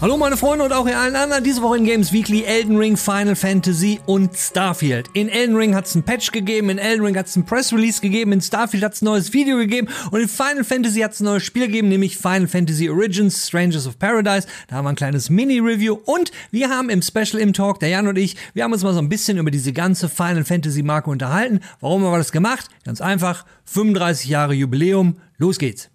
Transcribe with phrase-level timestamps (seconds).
[0.00, 1.44] Hallo meine Freunde und auch ihr allen anderen.
[1.44, 5.08] Diese Woche in Games Weekly Elden Ring, Final Fantasy und Starfield.
[5.14, 7.72] In Elden Ring hat es ein Patch gegeben, in Elden Ring hat es ein Press
[7.72, 11.12] Release gegeben, in Starfield hat es ein neues Video gegeben und in Final Fantasy hat
[11.12, 14.46] es ein neues Spiel gegeben, nämlich Final Fantasy Origins, Strangers of Paradise.
[14.68, 18.08] Da haben wir ein kleines Mini-Review und wir haben im Special im Talk, der Jan
[18.08, 21.08] und ich, wir haben uns mal so ein bisschen über diese ganze Final Fantasy Marke
[21.08, 21.60] unterhalten.
[21.80, 22.68] Warum haben wir das gemacht?
[22.84, 25.93] Ganz einfach, 35 Jahre Jubiläum, los geht's.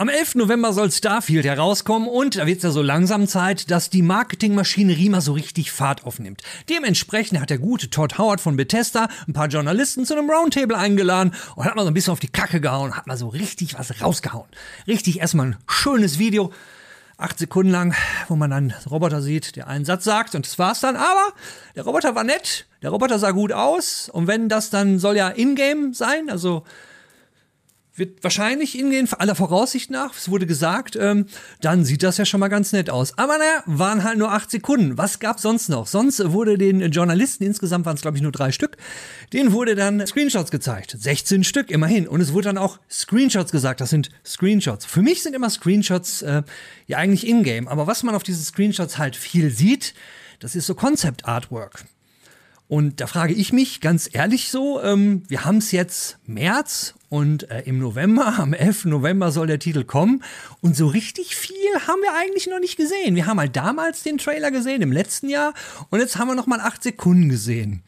[0.00, 0.36] Am 11.
[0.36, 5.08] November soll Starfield herauskommen und da wird es ja so langsam Zeit, dass die Marketingmaschinerie
[5.08, 6.42] mal so richtig Fahrt aufnimmt.
[6.68, 11.34] Dementsprechend hat der gute Todd Howard von Bethesda ein paar Journalisten zu einem Roundtable eingeladen
[11.56, 14.00] und hat mal so ein bisschen auf die Kacke gehauen, hat mal so richtig was
[14.00, 14.46] rausgehauen.
[14.86, 16.52] Richtig erstmal ein schönes Video,
[17.16, 17.92] acht Sekunden lang,
[18.28, 20.94] wo man dann Roboter sieht, der einen Satz sagt und das war's dann.
[20.94, 21.32] Aber
[21.74, 25.28] der Roboter war nett, der Roboter sah gut aus und wenn das dann soll ja
[25.28, 26.62] in-game sein, also
[27.98, 31.26] wird wahrscheinlich in den aller Voraussicht nach, es wurde gesagt, ähm,
[31.60, 33.16] dann sieht das ja schon mal ganz nett aus.
[33.18, 34.98] Aber naja, waren halt nur acht Sekunden.
[34.98, 35.86] Was gab sonst noch?
[35.86, 38.76] Sonst wurde den Journalisten, insgesamt waren es glaube ich nur drei Stück,
[39.32, 40.96] denen wurde dann Screenshots gezeigt.
[40.98, 42.08] 16 Stück, immerhin.
[42.08, 43.80] Und es wurde dann auch Screenshots gesagt.
[43.80, 44.84] Das sind Screenshots.
[44.84, 46.42] Für mich sind immer Screenshots äh,
[46.86, 47.68] ja eigentlich in-game.
[47.68, 49.94] Aber was man auf diesen Screenshots halt viel sieht,
[50.40, 51.84] das ist so Concept Artwork.
[52.68, 57.50] Und da frage ich mich ganz ehrlich so, ähm, wir haben es jetzt März und
[57.50, 58.84] äh, im November, am 11.
[58.84, 60.22] November soll der Titel kommen.
[60.60, 61.54] Und so richtig viel
[61.86, 63.14] haben wir eigentlich noch nicht gesehen.
[63.14, 65.54] Wir haben halt damals den Trailer gesehen, im letzten Jahr.
[65.88, 67.82] Und jetzt haben wir noch mal acht Sekunden gesehen.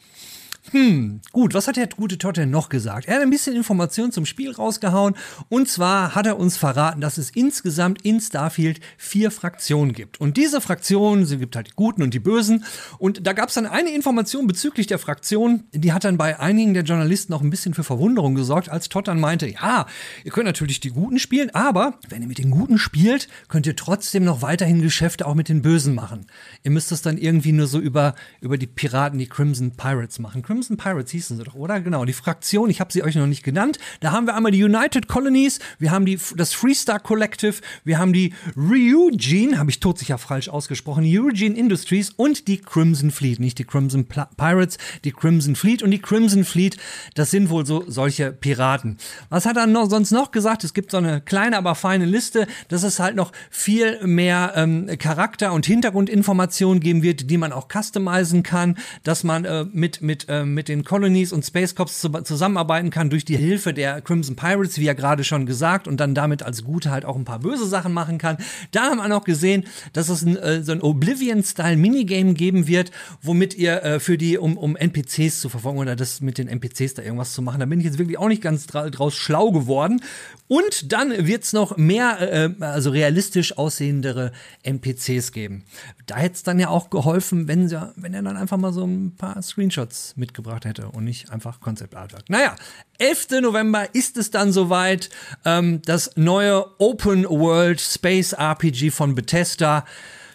[0.72, 3.08] Hm, gut, was hat der gute Todd denn noch gesagt?
[3.08, 5.14] Er hat ein bisschen Informationen zum Spiel rausgehauen
[5.48, 10.20] und zwar hat er uns verraten, dass es insgesamt in Starfield vier Fraktionen gibt.
[10.20, 12.64] Und diese Fraktionen, sie gibt halt die Guten und die Bösen
[12.98, 16.74] und da gab es dann eine Information bezüglich der Fraktion, die hat dann bei einigen
[16.74, 19.86] der Journalisten auch ein bisschen für Verwunderung gesorgt, als Todd dann meinte, ja,
[20.24, 23.76] ihr könnt natürlich die Guten spielen, aber wenn ihr mit den Guten spielt, könnt ihr
[23.76, 26.26] trotzdem noch weiterhin Geschäfte auch mit den Bösen machen.
[26.62, 30.42] Ihr müsst das dann irgendwie nur so über, über die Piraten, die Crimson Pirates machen.
[30.50, 31.78] Crimson Pirates hießen sie doch, oder?
[31.78, 33.78] Genau, die Fraktion, ich habe sie euch noch nicht genannt.
[34.00, 38.12] Da haben wir einmal die United Colonies, wir haben die, das Freestar Collective, wir haben
[38.12, 43.38] die Ryujin, habe ich todsicher falsch ausgesprochen, Eugene Industries und die Crimson Fleet.
[43.38, 45.84] Nicht die Crimson Pla Pirates, die Crimson Fleet.
[45.84, 46.76] Und die Crimson Fleet,
[47.14, 48.96] das sind wohl so solche Piraten.
[49.28, 50.64] Was hat er noch, sonst noch gesagt?
[50.64, 54.88] Es gibt so eine kleine, aber feine Liste, dass es halt noch viel mehr ähm,
[54.98, 60.28] Charakter- und Hintergrundinformationen geben wird, die man auch customizen kann, dass man äh, mit, mit
[60.28, 64.36] äh, mit den Colonies und Space Cops zu, zusammenarbeiten kann durch die Hilfe der Crimson
[64.36, 67.40] Pirates, wie ja gerade schon gesagt, und dann damit als Gute halt auch ein paar
[67.40, 68.38] böse Sachen machen kann.
[68.72, 72.90] Da haben wir noch gesehen, dass es ein, äh, so ein Oblivion-Style-Minigame geben wird,
[73.22, 76.94] womit ihr äh, für die, um, um NPCs zu verfolgen oder das mit den NPCs
[76.94, 77.60] da irgendwas zu machen.
[77.60, 80.02] Da bin ich jetzt wirklich auch nicht ganz dra draus schlau geworden.
[80.48, 84.32] Und dann wird es noch mehr, äh, also realistisch aussehendere
[84.64, 85.64] NPCs geben.
[86.06, 88.84] Da hätte es dann ja auch geholfen, wenn, sie, wenn er dann einfach mal so
[88.84, 92.30] ein paar Screenshots mitgebracht hätte und nicht einfach Concept Artwork.
[92.30, 92.54] Naja,
[92.98, 93.40] 11.
[93.42, 95.10] November ist es dann soweit.
[95.44, 99.84] Ähm, das neue Open World Space RPG von Bethesda.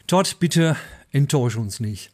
[0.08, 0.76] Todd, bitte
[1.12, 2.12] enttäusch uns nicht.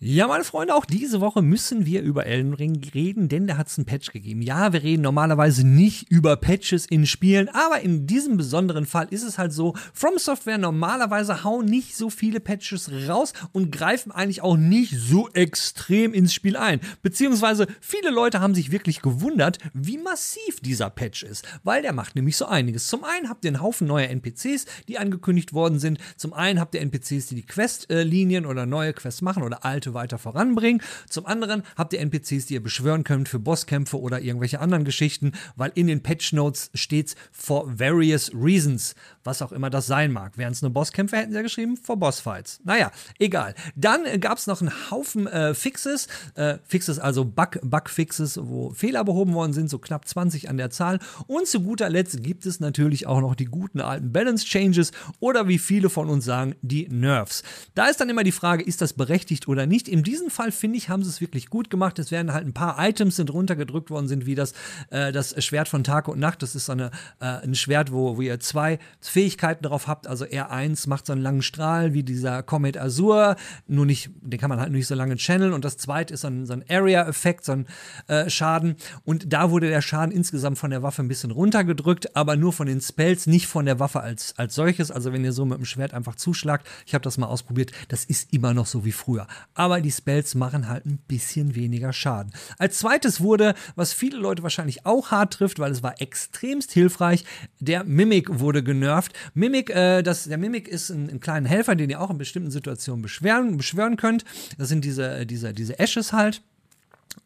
[0.00, 3.66] Ja, meine Freunde, auch diese Woche müssen wir über Elden Ring reden, denn da hat
[3.66, 4.42] es einen Patch gegeben.
[4.42, 9.24] Ja, wir reden normalerweise nicht über Patches in Spielen, aber in diesem besonderen Fall ist
[9.24, 14.40] es halt so, From Software normalerweise hauen nicht so viele Patches raus und greifen eigentlich
[14.40, 16.78] auch nicht so extrem ins Spiel ein.
[17.02, 22.14] Beziehungsweise viele Leute haben sich wirklich gewundert, wie massiv dieser Patch ist, weil der macht
[22.14, 22.86] nämlich so einiges.
[22.86, 25.98] Zum einen habt ihr einen Haufen neuer NPCs, die angekündigt worden sind.
[26.16, 29.94] Zum einen habt ihr NPCs, die die Questlinien oder neue Quests machen oder alte Geschichte
[29.94, 30.82] weiter voranbringen.
[31.08, 35.32] Zum anderen habt ihr NPCs, die ihr beschwören könnt für Bosskämpfe oder irgendwelche anderen Geschichten,
[35.56, 40.38] weil in den Patch Notes steht for various reasons, was auch immer das sein mag.
[40.38, 42.60] Wären es nur Bosskämpfe, hätten sie ja geschrieben for Bossfights.
[42.64, 43.54] Naja, egal.
[43.76, 48.70] Dann äh, gab es noch einen Haufen äh, Fixes, äh, Fixes also Bug, Bugfixes, wo
[48.70, 50.98] Fehler behoben worden sind, so knapp 20 an der Zahl.
[51.26, 55.48] Und zu guter Letzt gibt es natürlich auch noch die guten alten Balance Changes oder
[55.48, 57.42] wie viele von uns sagen, die Nerfs.
[57.74, 59.77] Da ist dann immer die Frage, ist das berechtigt oder nicht?
[59.78, 59.88] Nicht.
[59.88, 61.98] In diesem Fall, finde ich, haben sie es wirklich gut gemacht.
[61.98, 64.52] Es werden halt ein paar Items sind runtergedrückt worden sind, wie das,
[64.90, 66.42] äh, das Schwert von Tag und Nacht.
[66.42, 66.90] Das ist so eine,
[67.20, 70.06] äh, ein Schwert, wo, wo ihr zwei Fähigkeiten drauf habt.
[70.08, 73.36] Also R1 macht so einen langen Strahl wie dieser Comet Azur,
[73.68, 75.52] nur nicht, den kann man halt nicht so lange channeln.
[75.52, 77.66] Und das zweite ist so ein, so ein Area-Effekt, so ein
[78.08, 78.76] äh, Schaden.
[79.04, 82.66] Und da wurde der Schaden insgesamt von der Waffe ein bisschen runtergedrückt, aber nur von
[82.66, 84.90] den Spells, nicht von der Waffe als, als solches.
[84.90, 88.04] Also wenn ihr so mit dem Schwert einfach zuschlagt, ich habe das mal ausprobiert, das
[88.04, 89.26] ist immer noch so wie früher.
[89.54, 92.32] Aber die Spells machen halt ein bisschen weniger Schaden.
[92.58, 97.24] Als zweites wurde, was viele Leute wahrscheinlich auch hart trifft, weil es war extremst hilfreich,
[97.60, 99.12] der Mimic wurde genervt.
[99.34, 102.50] Mimic, äh, das, der Mimic ist ein, ein kleiner Helfer, den ihr auch in bestimmten
[102.50, 104.24] Situationen beschweren, beschwören könnt.
[104.56, 106.42] Das sind diese, diese, diese Ashes halt.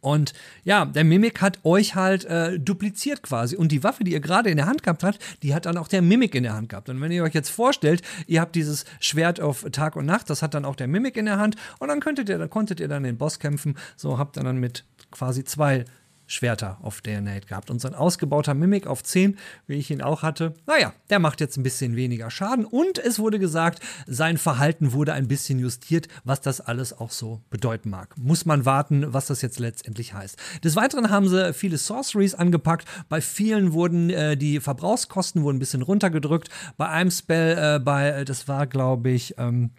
[0.00, 0.32] Und
[0.64, 3.56] ja, der Mimik hat euch halt äh, dupliziert quasi.
[3.56, 5.88] Und die Waffe, die ihr gerade in der Hand gehabt habt, die hat dann auch
[5.88, 6.88] der Mimik in der Hand gehabt.
[6.88, 10.42] Und wenn ihr euch jetzt vorstellt, ihr habt dieses Schwert auf Tag und Nacht, das
[10.42, 11.56] hat dann auch der Mimik in der Hand.
[11.78, 13.76] Und dann könntet ihr, dann konntet ihr dann den Boss kämpfen.
[13.96, 15.84] So habt ihr dann mit quasi zwei
[16.32, 17.70] Schwerter auf der Nate gehabt.
[17.70, 21.40] Und so ein ausgebauter Mimik auf 10, wie ich ihn auch hatte, naja, der macht
[21.40, 22.64] jetzt ein bisschen weniger Schaden.
[22.64, 27.40] Und es wurde gesagt, sein Verhalten wurde ein bisschen justiert, was das alles auch so
[27.50, 28.16] bedeuten mag.
[28.18, 30.36] Muss man warten, was das jetzt letztendlich heißt.
[30.64, 32.86] Des Weiteren haben sie viele Sorceries angepackt.
[33.08, 36.48] Bei vielen wurden äh, die Verbrauchskosten wurden ein bisschen runtergedrückt.
[36.76, 39.70] Bei einem Spell, äh, bei, das war glaube ich, ähm,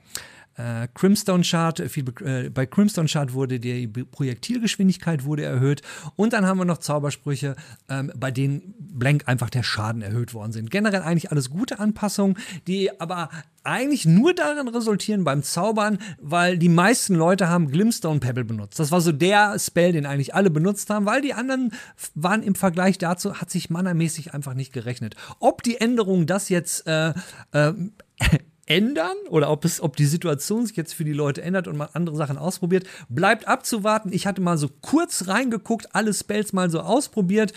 [0.56, 5.82] äh, Crimstone Chart, äh, viel, äh, bei Crimstone Chart wurde die Projektilgeschwindigkeit wurde erhöht
[6.16, 7.56] und dann haben wir noch Zaubersprüche,
[7.90, 10.72] ähm, bei denen blank einfach der Schaden erhöht worden sind.
[10.72, 13.30] Generell eigentlich alles gute Anpassungen, die aber
[13.64, 18.80] eigentlich nur darin resultieren beim Zaubern, weil die meisten Leute haben Glimstone Pebble benutzt.
[18.80, 21.72] Das war so der Spell, den eigentlich alle benutzt haben, weil die anderen
[22.14, 25.16] waren im Vergleich dazu, hat sich mannermäßig einfach nicht gerechnet.
[25.40, 27.14] Ob die Änderung das jetzt äh,
[27.52, 27.74] äh,
[28.66, 31.90] ändern oder ob es, ob die Situation sich jetzt für die Leute ändert und man
[31.94, 34.12] andere Sachen ausprobiert, bleibt abzuwarten.
[34.14, 37.54] Ich hatte mal so kurz reingeguckt, alle Spells mal so ausprobiert,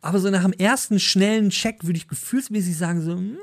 [0.00, 3.38] aber so nach dem ersten schnellen Check würde ich gefühlsmäßig sagen so, hm,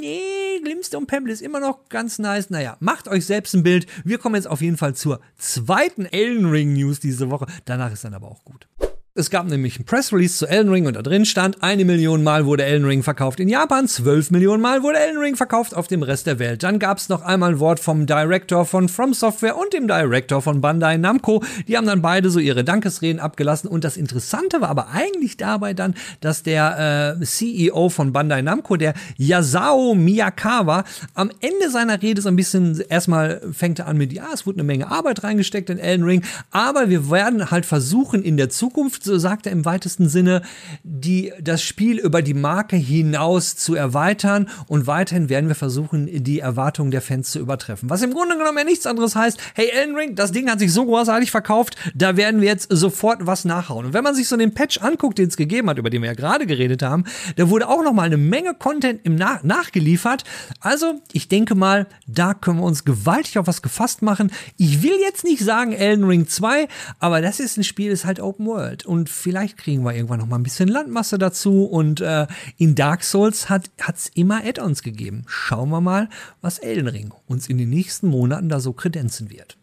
[0.00, 2.50] nee, Glimstone Pebble ist immer noch ganz nice.
[2.50, 3.86] Naja, macht euch selbst ein Bild.
[4.04, 7.46] Wir kommen jetzt auf jeden Fall zur zweiten Elden Ring News diese Woche.
[7.64, 8.66] Danach ist dann aber auch gut.
[9.16, 12.24] Es gab nämlich ein Press Release zu Elden Ring und da drin stand, eine Million
[12.24, 15.86] Mal wurde Elden Ring verkauft in Japan, zwölf Millionen Mal wurde Elden Ring verkauft auf
[15.86, 16.64] dem Rest der Welt.
[16.64, 20.42] Dann gab es noch einmal ein Wort vom Director von From Software und dem Director
[20.42, 21.44] von Bandai Namco.
[21.68, 25.74] Die haben dann beide so ihre Dankesreden abgelassen und das Interessante war aber eigentlich dabei
[25.74, 30.82] dann, dass der äh, CEO von Bandai Namco, der Yasao Miyakawa,
[31.14, 34.56] am Ende seiner Rede so ein bisschen erstmal fängt er an mit, ja, es wurde
[34.56, 39.03] eine Menge Arbeit reingesteckt in Elden Ring, aber wir werden halt versuchen in der Zukunft
[39.04, 40.42] so sagt er im weitesten Sinne,
[40.82, 46.40] die, das Spiel über die Marke hinaus zu erweitern und weiterhin werden wir versuchen, die
[46.40, 47.90] Erwartungen der Fans zu übertreffen.
[47.90, 50.72] Was im Grunde genommen ja nichts anderes heißt, hey Elden Ring, das Ding hat sich
[50.72, 53.86] so großartig verkauft, da werden wir jetzt sofort was nachhauen.
[53.86, 56.08] Und wenn man sich so den Patch anguckt, den es gegeben hat, über den wir
[56.08, 57.04] ja gerade geredet haben,
[57.36, 60.24] da wurde auch noch mal eine Menge Content im Nach nachgeliefert.
[60.60, 64.30] Also, ich denke mal, da können wir uns gewaltig auf was gefasst machen.
[64.56, 66.68] Ich will jetzt nicht sagen Elden Ring 2,
[66.98, 70.26] aber das ist ein Spiel, ist halt Open World und vielleicht kriegen wir irgendwann noch
[70.26, 71.64] mal ein bisschen Landmasse dazu.
[71.64, 72.26] Und äh,
[72.56, 75.24] in Dark Souls hat es immer Add-ons gegeben.
[75.26, 76.08] Schauen wir mal,
[76.40, 79.58] was Elden Ring uns in den nächsten Monaten da so kredenzen wird.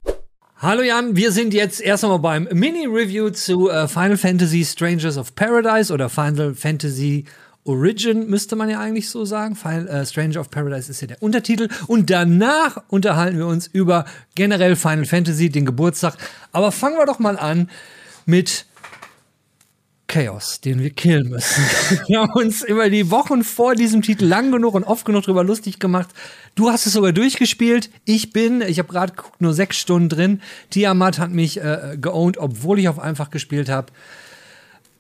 [0.57, 5.34] Hallo Jan, wir sind jetzt erst einmal beim Mini-Review zu äh, Final Fantasy Strangers of
[5.34, 7.25] Paradise oder Final Fantasy
[7.63, 9.56] Origin müsste man ja eigentlich so sagen.
[9.56, 11.69] Final, äh, Stranger of Paradise ist ja der Untertitel.
[11.88, 14.06] Und danach unterhalten wir uns über
[14.36, 16.18] generell Final Fantasy, den Geburtstag.
[16.51, 17.69] Aber fangen wir doch mal an
[18.25, 18.65] mit
[20.12, 21.63] Chaos, den wir killen müssen.
[22.08, 25.46] wir haben uns über die Wochen vor diesem Titel lang genug und oft genug drüber
[25.46, 26.10] lustig gemacht.
[26.53, 27.89] Du hast es sogar durchgespielt.
[28.03, 30.41] Ich bin, ich habe gerade nur sechs Stunden drin.
[30.70, 33.94] Tiamat hat mich äh, geowned, obwohl ich auf einfach gespielt habe.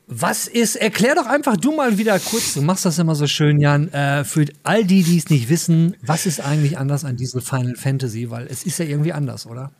[0.07, 3.59] Was ist, erklär doch einfach du mal wieder kurz, du machst das immer so schön,
[3.59, 7.41] Jan, äh, für all die, die es nicht wissen, was ist eigentlich anders an diesem
[7.41, 8.29] Final Fantasy?
[8.29, 9.71] Weil es ist ja irgendwie anders, oder?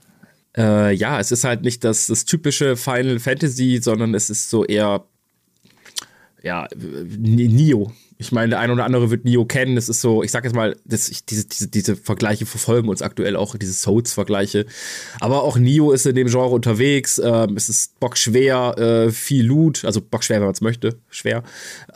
[0.58, 4.66] Äh, ja, es ist halt nicht das, das typische Final Fantasy, sondern es ist so
[4.66, 5.06] eher
[6.44, 7.92] ja, Nio.
[8.18, 9.76] Ich meine, der eine oder andere wird Nio kennen.
[9.76, 13.02] Das ist so, ich sag jetzt mal, das, ich, diese, diese, diese Vergleiche verfolgen uns
[13.02, 14.68] aktuell auch, diese Souls-Vergleiche.
[15.20, 17.20] Aber auch Nio ist in dem Genre unterwegs.
[17.24, 21.44] Ähm, es ist bockschwer, äh, viel Loot, also bockschwer, wenn man es möchte, schwer.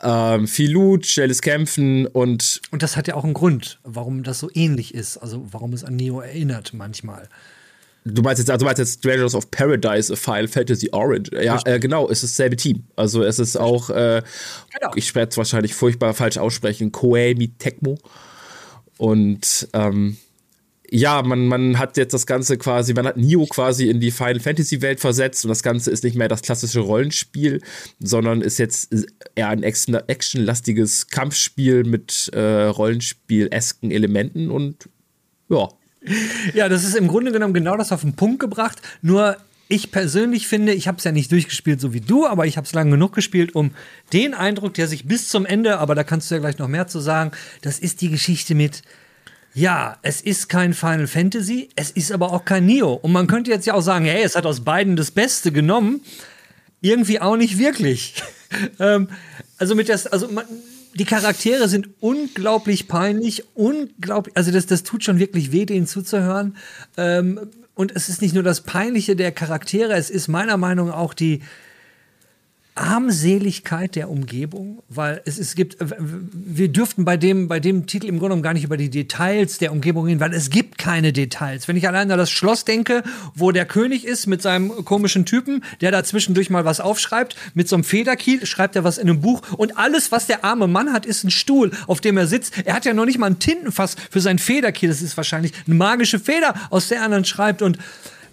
[0.02, 2.60] Ähm, viel Loot, schnelles Kämpfen und.
[2.72, 5.18] Und das hat ja auch einen Grund, warum das so ähnlich ist.
[5.18, 7.28] Also, warum es an Nio erinnert manchmal.
[8.08, 11.30] Du meinst jetzt, also du meinst jetzt Strangers of Paradise, a Final Fantasy Orange.
[11.42, 12.84] Ja, äh, genau, es ist dasselbe Team.
[12.94, 14.22] Also es ist auch, äh,
[14.72, 14.92] genau.
[14.94, 17.98] ich werde es wahrscheinlich furchtbar falsch aussprechen, Koei Tecmo.
[18.96, 20.16] Und ähm,
[20.88, 24.40] ja, man, man hat jetzt das Ganze quasi, man hat Nio quasi in die Final
[24.40, 27.60] Fantasy Welt versetzt und das Ganze ist nicht mehr das klassische Rollenspiel,
[27.98, 28.94] sondern ist jetzt
[29.34, 34.88] eher ein actionlastiges Kampfspiel mit äh, Rollenspiel-esken Elementen und
[35.48, 35.68] ja.
[36.54, 39.36] Ja, das ist im Grunde genommen genau das auf den Punkt gebracht, nur
[39.68, 42.66] ich persönlich finde, ich habe es ja nicht durchgespielt so wie du, aber ich habe
[42.66, 43.72] es lange genug gespielt, um
[44.12, 46.86] den Eindruck, der sich bis zum Ende, aber da kannst du ja gleich noch mehr
[46.86, 47.32] zu sagen,
[47.62, 48.82] das ist die Geschichte mit
[49.56, 52.92] ja, es ist kein Final Fantasy, es ist aber auch kein Neo.
[52.92, 56.02] Und man könnte jetzt ja auch sagen, hey, es hat aus beiden das Beste genommen.
[56.82, 58.22] Irgendwie auch nicht wirklich.
[58.78, 59.08] ähm,
[59.56, 60.44] also mit das, also man,
[60.98, 66.56] die Charaktere sind unglaublich peinlich, unglaublich, also das, das tut schon wirklich weh, denen zuzuhören.
[66.96, 67.40] Ähm,
[67.74, 71.14] und es ist nicht nur das Peinliche der Charaktere, es ist meiner Meinung nach auch
[71.14, 71.42] die,
[72.76, 78.18] Armseligkeit der Umgebung, weil es, es gibt, wir dürften bei dem, bei dem Titel im
[78.18, 81.68] Grunde genommen gar nicht über die Details der Umgebung reden, weil es gibt keine Details.
[81.68, 83.02] Wenn ich allein an das Schloss denke,
[83.34, 87.68] wo der König ist mit seinem komischen Typen, der da zwischendurch mal was aufschreibt, mit
[87.68, 90.92] so einem Federkiel schreibt er was in einem Buch und alles, was der arme Mann
[90.92, 92.54] hat, ist ein Stuhl, auf dem er sitzt.
[92.64, 94.90] Er hat ja noch nicht mal ein Tintenfass für sein Federkiel.
[94.90, 97.78] Das ist wahrscheinlich eine magische Feder, aus der er dann schreibt und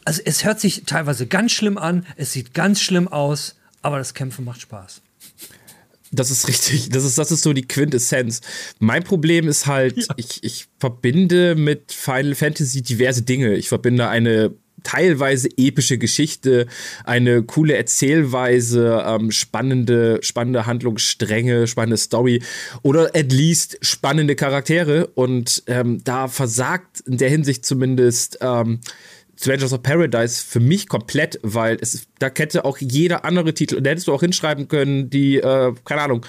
[0.05, 4.13] also es hört sich teilweise ganz schlimm an, es sieht ganz schlimm aus aber das
[4.13, 5.01] Kämpfen macht Spaß.
[6.11, 6.89] Das ist richtig.
[6.89, 8.41] Das ist, das ist so die Quintessenz.
[8.79, 10.05] Mein Problem ist halt, ja.
[10.17, 13.55] ich, ich verbinde mit Final Fantasy diverse Dinge.
[13.55, 16.67] Ich verbinde eine teilweise epische Geschichte,
[17.03, 22.43] eine coole Erzählweise, ähm, spannende, spannende Handlungsstränge, spannende Story
[22.83, 25.07] oder at least spannende Charaktere.
[25.07, 28.81] Und ähm, da versagt in der Hinsicht zumindest ähm,
[29.43, 33.89] Strangers of Paradise für mich komplett, weil es da hätte auch jeder andere Titel, da
[33.89, 36.25] hättest du auch hinschreiben können, die, äh, keine Ahnung,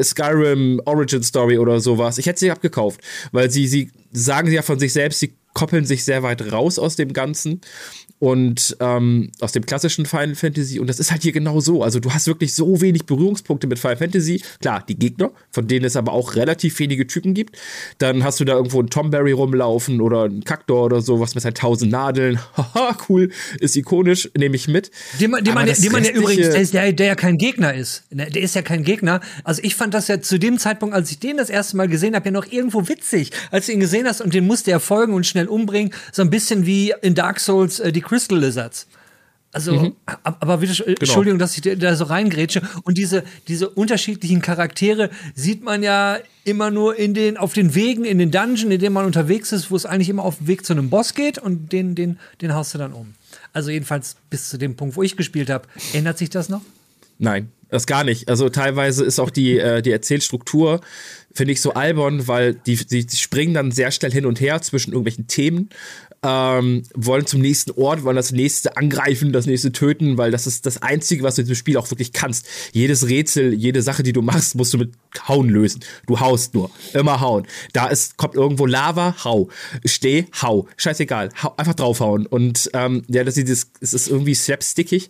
[0.00, 2.18] Skyrim Origin Story oder sowas.
[2.18, 3.00] Ich hätte sie abgekauft,
[3.32, 6.94] weil sie, sie sagen ja von sich selbst, sie koppeln sich sehr weit raus aus
[6.94, 7.60] dem Ganzen
[8.22, 10.78] und ähm, aus dem klassischen Final Fantasy.
[10.78, 11.82] Und das ist halt hier genau so.
[11.82, 14.40] Also du hast wirklich so wenig Berührungspunkte mit Final Fantasy.
[14.60, 17.58] Klar, die Gegner, von denen es aber auch relativ wenige Typen gibt.
[17.98, 21.44] Dann hast du da irgendwo einen Tomberry rumlaufen oder einen Kaktor oder so, was mit
[21.44, 22.38] halt tausend Nadeln.
[22.56, 24.92] Haha, cool, ist ikonisch, nehme ich mit.
[25.18, 28.04] Den den man, den man ja übrigens, der, der, der ja kein Gegner ist.
[28.10, 29.20] Ne, der ist ja kein Gegner.
[29.42, 32.14] Also ich fand das ja zu dem Zeitpunkt, als ich den das erste Mal gesehen
[32.14, 33.32] habe, ja noch irgendwo witzig.
[33.50, 35.92] Als du ihn gesehen hast und den musste er folgen und schnell umbringen.
[36.12, 38.86] So ein bisschen wie in Dark Souls äh, die Crystal Lizards.
[39.52, 39.96] Also, mhm.
[40.22, 40.96] aber wieder, genau.
[41.00, 42.60] Entschuldigung, dass ich da so reingrätsche.
[42.84, 48.04] Und diese, diese unterschiedlichen Charaktere sieht man ja immer nur in den, auf den Wegen,
[48.04, 50.66] in den Dungeon, in denen man unterwegs ist, wo es eigentlich immer auf dem Weg
[50.66, 53.14] zu einem Boss geht und den, den, den haust du dann um.
[53.54, 55.66] Also jedenfalls bis zu dem Punkt, wo ich gespielt habe.
[55.94, 56.60] Ändert sich das noch?
[57.18, 58.28] Nein, das gar nicht.
[58.28, 60.82] Also teilweise ist auch die, äh, die Erzählstruktur,
[61.32, 64.60] finde ich, so albern, weil die, die, die springen dann sehr schnell hin und her
[64.60, 65.70] zwischen irgendwelchen Themen
[66.24, 70.66] ähm, wollen zum nächsten Ort, wollen das nächste angreifen, das nächste töten, weil das ist
[70.66, 72.46] das Einzige, was du in diesem Spiel auch wirklich kannst.
[72.72, 74.92] Jedes Rätsel, jede Sache, die du machst, musst du mit
[75.26, 75.80] Hauen lösen.
[76.06, 76.70] Du haust nur.
[76.94, 77.46] Immer hauen.
[77.72, 79.48] Da ist, kommt irgendwo Lava, hau.
[79.84, 80.68] Steh, hau.
[80.76, 81.30] Scheißegal.
[81.42, 82.26] Hau, einfach draufhauen.
[82.26, 85.08] Und ähm, ja, das ist, es ist irgendwie slapstickig.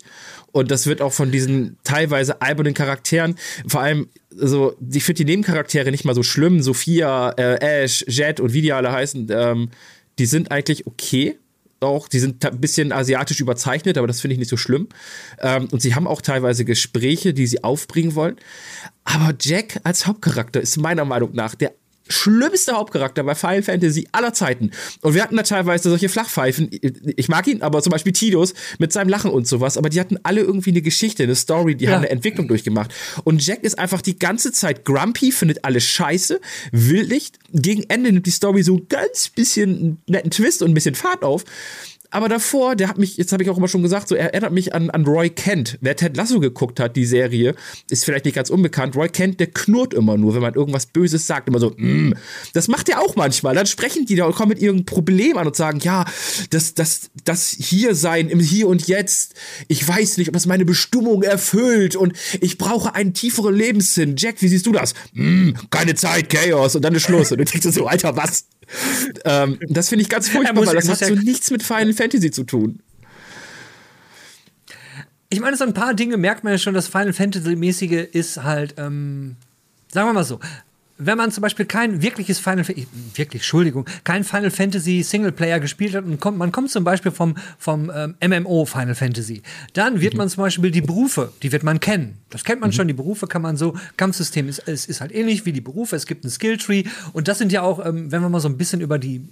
[0.51, 4.09] Und das wird auch von diesen teilweise albernen Charakteren, vor allem,
[4.41, 6.63] also, ich finde die Nebencharaktere nicht mal so schlimm.
[6.63, 9.71] Sophia, äh, Ash, Jet und wie die alle heißen, ähm,
[10.19, 11.39] die sind eigentlich okay.
[11.81, 14.89] Auch, die sind ein bisschen asiatisch überzeichnet, aber das finde ich nicht so schlimm.
[15.41, 18.37] Ähm, und sie haben auch teilweise Gespräche, die sie aufbringen wollen.
[19.03, 21.75] Aber Jack als Hauptcharakter ist meiner Meinung nach der
[22.09, 24.71] schlimmste Hauptcharakter bei Final Fantasy aller Zeiten.
[25.01, 26.69] Und wir hatten da teilweise solche Flachpfeifen.
[27.17, 29.77] Ich mag ihn, aber zum Beispiel Tidos mit seinem Lachen und sowas.
[29.77, 31.93] Aber die hatten alle irgendwie eine Geschichte, eine Story, die ja.
[31.93, 32.93] haben eine Entwicklung durchgemacht.
[33.25, 36.41] Und Jack ist einfach die ganze Zeit grumpy, findet alles scheiße,
[36.73, 37.33] wildlich.
[37.53, 40.95] Gegen Ende nimmt die Story so ein ganz bisschen einen netten Twist und ein bisschen
[40.95, 41.45] Fahrt auf
[42.13, 44.53] aber davor, der hat mich, jetzt habe ich auch immer schon gesagt, so er erinnert
[44.53, 45.79] mich an, an Roy Kent.
[45.81, 47.55] Wer Ted Lasso geguckt hat, die Serie,
[47.89, 48.95] ist vielleicht nicht ganz unbekannt.
[48.97, 52.15] Roy Kent, der knurrt immer nur, wenn man irgendwas Böses sagt, immer so, mm.
[52.53, 53.55] Das macht er auch manchmal.
[53.55, 56.05] Dann sprechen die da und kommen mit irgendeinem Problem an und sagen, ja,
[56.51, 59.35] das, das, das hier sein im Hier und Jetzt,
[59.69, 64.17] ich weiß nicht, ob das meine Bestimmung erfüllt und ich brauche einen tieferen Lebenssinn.
[64.19, 64.93] Jack, wie siehst du das?
[65.15, 66.77] Mm, keine Zeit, Chaos.
[66.77, 67.33] Und dann ist Schluss.
[67.33, 68.45] Und du denkst so, Alter, was?
[69.25, 72.31] ähm, das finde ich ganz furchtbar, muss, weil das hat so nichts mit Final Fantasy
[72.31, 72.81] zu tun.
[75.29, 78.75] Ich meine, so ein paar Dinge merkt man ja schon, das Final Fantasy-mäßige ist halt,
[78.77, 79.37] ähm,
[79.89, 80.41] sagen wir mal so,
[80.99, 85.95] wenn man zum Beispiel kein wirkliches Final Fantasy, wirklich, Entschuldigung, kein Final Fantasy Singleplayer gespielt
[85.95, 89.43] hat und kommt, man kommt zum Beispiel vom, vom ähm, MMO Final Fantasy,
[89.73, 90.19] dann wird mhm.
[90.19, 92.19] man zum Beispiel die Berufe, die wird man kennen.
[92.31, 92.75] Das kennt man mhm.
[92.75, 95.97] schon, die Berufe kann man so, Kampfsystem ist, ist, ist halt ähnlich wie die Berufe,
[95.97, 98.59] es gibt ein Skilltree und das sind ja auch, ähm, wenn wir mal so ein
[98.59, 99.23] bisschen über die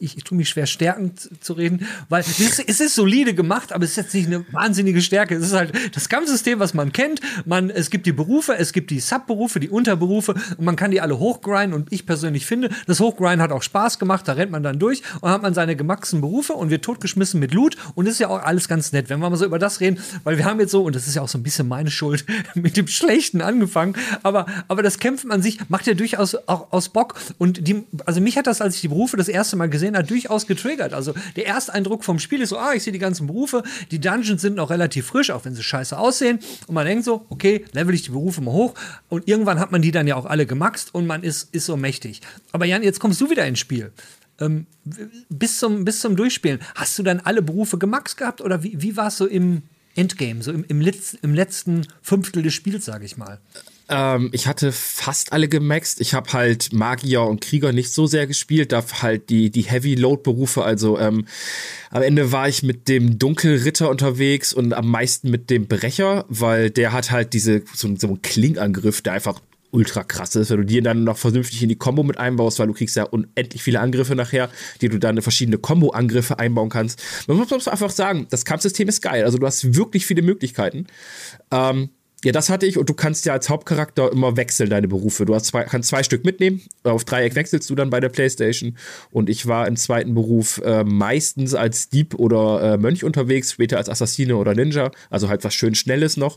[0.00, 3.34] ich, ich tue mich schwer, Stärken zu, zu reden, weil es ist, es ist solide
[3.34, 5.36] gemacht, aber es ist jetzt nicht eine wahnsinnige Stärke.
[5.36, 7.20] Es ist halt das Kampfsystem, was man kennt.
[7.44, 11.00] Man, es gibt die Berufe, es gibt die Subberufe, die Unterberufe und man kann die
[11.00, 14.62] alle hochgrinden und ich persönlich finde, das Hochgrinden hat auch Spaß gemacht, da rennt man
[14.62, 18.18] dann durch und hat man seine gemaxten Berufe und wird totgeschmissen mit Loot und ist
[18.18, 20.60] ja auch alles ganz nett, wenn wir mal so über das reden, weil wir haben
[20.60, 23.42] jetzt so, und das ist ja auch so ein bisschen meine Schuld, mit dem Schlechten
[23.42, 27.84] angefangen, aber, aber das Kämpfen an sich macht ja durchaus auch aus Bock und die,
[28.06, 30.92] also mich hat das, als ich die Berufe das erste Mal gesehen habe, durchaus getriggert.
[30.92, 34.42] Also der Ersteindruck vom Spiel ist so, ah, ich sehe die ganzen Berufe, die Dungeons
[34.42, 37.94] sind noch relativ frisch, auch wenn sie scheiße aussehen und man denkt so, okay, level
[37.94, 38.74] ich die Berufe mal hoch
[39.08, 41.76] und irgendwann hat man die dann ja auch alle gemaxt und man ist, ist so
[41.76, 42.20] mächtig.
[42.52, 43.92] Aber Jan, jetzt kommst du wieder ins Spiel.
[44.40, 44.66] Ähm,
[45.28, 48.96] bis, zum, bis zum Durchspielen, hast du dann alle Berufe gemaxt gehabt oder wie, wie
[48.96, 49.62] war es so im
[49.96, 53.38] Endgame, so im, im, Letz-, im letzten Fünftel des Spiels, sage ich mal?
[53.90, 56.00] Ähm, ich hatte fast alle gemaxt.
[56.00, 60.62] Ich habe halt Magier und Krieger nicht so sehr gespielt, da halt die, die Heavy-Load-Berufe.
[60.62, 61.26] Also ähm,
[61.90, 66.70] am Ende war ich mit dem Dunkelritter unterwegs und am meisten mit dem Brecher, weil
[66.70, 69.40] der hat halt diese so, so einen Klingangriff, der einfach
[69.72, 72.66] ultra krass ist, wenn du dir dann noch vernünftig in die Combo mit einbaust, weil
[72.66, 77.02] du kriegst ja unendlich viele Angriffe nachher, die du dann in verschiedene Combo-Angriffe einbauen kannst.
[77.26, 79.24] Man muss einfach sagen, das Kampfsystem ist geil.
[79.24, 80.86] Also du hast wirklich viele Möglichkeiten.
[81.52, 81.90] Ähm,
[82.22, 85.24] ja, das hatte ich und du kannst ja als Hauptcharakter immer wechseln, deine Berufe.
[85.24, 86.60] Du hast zwei, kannst zwei Stück mitnehmen.
[86.82, 88.76] Auf Dreieck wechselst du dann bei der Playstation.
[89.10, 93.78] Und ich war im zweiten Beruf äh, meistens als Dieb oder äh, Mönch unterwegs, später
[93.78, 94.90] als Assassine oder Ninja.
[95.08, 96.36] Also halt was schön Schnelles noch,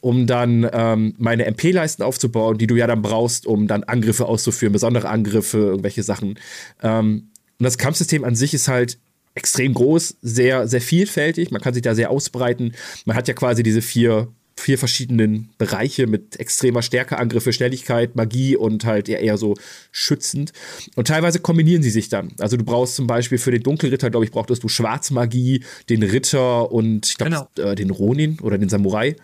[0.00, 4.72] um dann ähm, meine MP-Leisten aufzubauen, die du ja dann brauchst, um dann Angriffe auszuführen,
[4.72, 6.38] besondere Angriffe, irgendwelche Sachen.
[6.82, 8.98] Ähm, und das Kampfsystem an sich ist halt
[9.34, 11.50] extrem groß, sehr, sehr vielfältig.
[11.50, 12.72] Man kann sich da sehr ausbreiten.
[13.04, 18.56] Man hat ja quasi diese vier vier verschiedenen Bereiche mit extremer Stärke, Angriffe, Schnelligkeit, Magie
[18.56, 19.54] und halt eher, eher so
[19.92, 20.52] schützend.
[20.96, 22.32] Und teilweise kombinieren sie sich dann.
[22.38, 26.70] Also du brauchst zum Beispiel für den Dunkelritter, glaube ich, brauchtest du Schwarzmagie, den Ritter
[26.70, 27.68] und ich glaube genau.
[27.70, 29.16] äh, den Ronin oder den Samurai.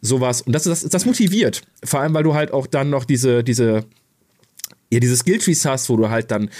[0.00, 0.42] Sowas.
[0.42, 1.62] Und das, das, das motiviert.
[1.84, 3.84] Vor allem, weil du halt auch dann noch diese, diese
[4.92, 6.50] ja, diese Skilltrees hast, wo du halt dann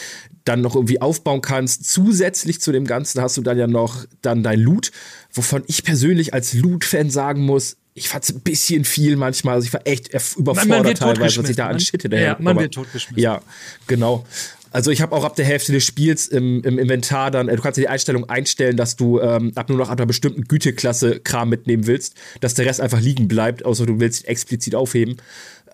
[0.44, 1.84] dann noch irgendwie aufbauen kannst.
[1.84, 4.90] Zusätzlich zu dem Ganzen hast du dann ja noch dann dein Loot,
[5.32, 9.54] wovon ich persönlich als Loot-Fan sagen muss, ich fand es ein bisschen viel manchmal.
[9.54, 12.26] Also ich war echt überfordert man, man teilweise, was ich da an Shit hinterher.
[12.26, 13.23] Ja, man aber, wird totgeschmissen.
[13.23, 13.43] Ja,
[13.86, 14.25] genau.
[14.73, 17.62] Also ich habe auch ab der Hälfte des Spiels im, im Inventar dann, äh, du
[17.62, 21.19] kannst dir die Einstellung einstellen, dass du ähm, ab nur noch ab einer bestimmten Güteklasse
[21.21, 25.17] Kram mitnehmen willst, dass der Rest einfach liegen bleibt, außer du willst ihn explizit aufheben.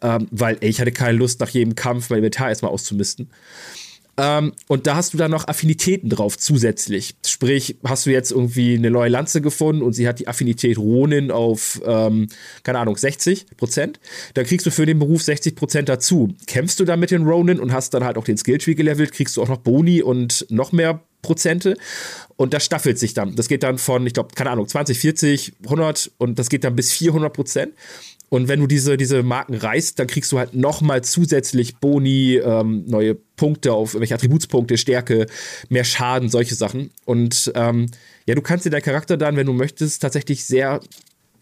[0.02, 3.28] Ähm, weil ey, ich hatte keine Lust, nach jedem Kampf mein Inventar erstmal auszumisten.
[4.18, 7.16] Ähm, und da hast du dann noch Affinitäten drauf zusätzlich.
[7.26, 11.30] Sprich, hast du jetzt irgendwie eine neue Lanze gefunden und sie hat die Affinität Ronin
[11.30, 12.28] auf, ähm,
[12.62, 14.00] keine Ahnung, 60 Prozent.
[14.34, 16.34] Dann kriegst du für den Beruf 60 Prozent dazu.
[16.46, 19.36] Kämpfst du dann mit den Ronin und hast dann halt auch den Skilltree gelevelt, kriegst
[19.36, 21.76] du auch noch Boni und noch mehr Prozente.
[22.36, 23.34] Und das staffelt sich dann.
[23.34, 26.76] Das geht dann von, ich glaube, keine Ahnung, 20, 40, 100 und das geht dann
[26.76, 27.72] bis 400 Prozent.
[28.28, 32.84] Und wenn du diese, diese Marken reißt, dann kriegst du halt nochmal zusätzlich Boni, ähm,
[32.86, 35.26] neue Punkte auf irgendwelche Attributspunkte, Stärke,
[35.68, 36.90] mehr Schaden, solche Sachen.
[37.04, 37.86] Und ähm,
[38.26, 40.80] ja, du kannst dir deinen Charakter dann, wenn du möchtest, tatsächlich sehr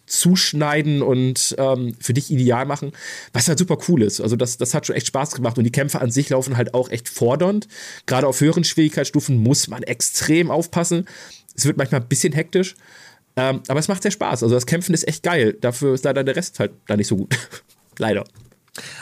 [0.06, 2.92] zuschneiden und ähm, für dich ideal machen,
[3.32, 4.20] was halt super cool ist.
[4.20, 6.74] Also das, das hat schon echt Spaß gemacht und die Kämpfe an sich laufen halt
[6.74, 7.68] auch echt fordernd.
[8.06, 11.06] Gerade auf höheren Schwierigkeitsstufen muss man extrem aufpassen.
[11.56, 12.74] Es wird manchmal ein bisschen hektisch,
[13.36, 14.42] ähm, aber es macht sehr Spaß.
[14.42, 15.56] Also das Kämpfen ist echt geil.
[15.60, 17.34] Dafür ist leider der Rest halt da nicht so gut.
[17.98, 18.24] leider.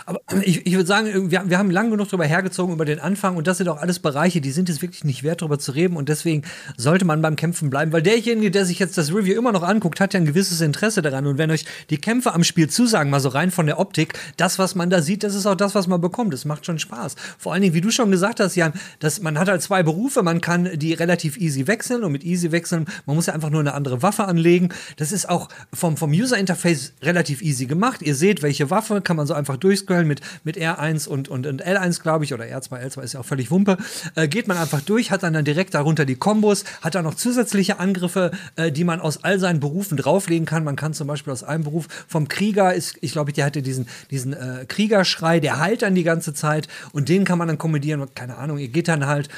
[0.06, 3.36] Aber ich, ich würde sagen, wir, wir haben lang genug darüber hergezogen über den Anfang
[3.36, 5.96] und das sind auch alles Bereiche, die sind es wirklich nicht wert, darüber zu reden
[5.96, 6.42] und deswegen
[6.76, 10.00] sollte man beim Kämpfen bleiben, weil derjenige, der sich jetzt das Review immer noch anguckt,
[10.00, 13.20] hat ja ein gewisses Interesse daran und wenn euch die Kämpfe am Spiel zusagen, mal
[13.20, 15.86] so rein von der Optik, das, was man da sieht, das ist auch das, was
[15.86, 16.32] man bekommt.
[16.32, 17.16] Das macht schon Spaß.
[17.38, 20.22] Vor allen Dingen, wie du schon gesagt hast, Jan, dass man hat halt zwei Berufe,
[20.22, 23.60] man kann die relativ easy wechseln und mit easy wechseln, man muss ja einfach nur
[23.60, 24.70] eine andere Waffe anlegen.
[24.96, 28.02] Das ist auch vom, vom User-Interface relativ easy gemacht.
[28.02, 31.64] Ihr seht, welche Waffe kann man so einfach durchscrollen mit mit R1 und, und, und
[31.64, 33.78] L1, glaube ich, oder R2, L2 ist ja auch völlig Wumpe,
[34.14, 37.14] äh, geht man einfach durch, hat dann, dann direkt darunter die Kombos, hat dann noch
[37.14, 40.64] zusätzliche Angriffe, äh, die man aus all seinen Berufen drauflegen kann.
[40.64, 43.86] Man kann zum Beispiel aus einem Beruf vom Krieger, ist, ich glaube, der hatte diesen,
[44.10, 48.06] diesen äh, Kriegerschrei, der heilt dann die ganze Zeit und den kann man dann kommentieren.
[48.14, 49.28] Keine Ahnung, ihr geht dann halt.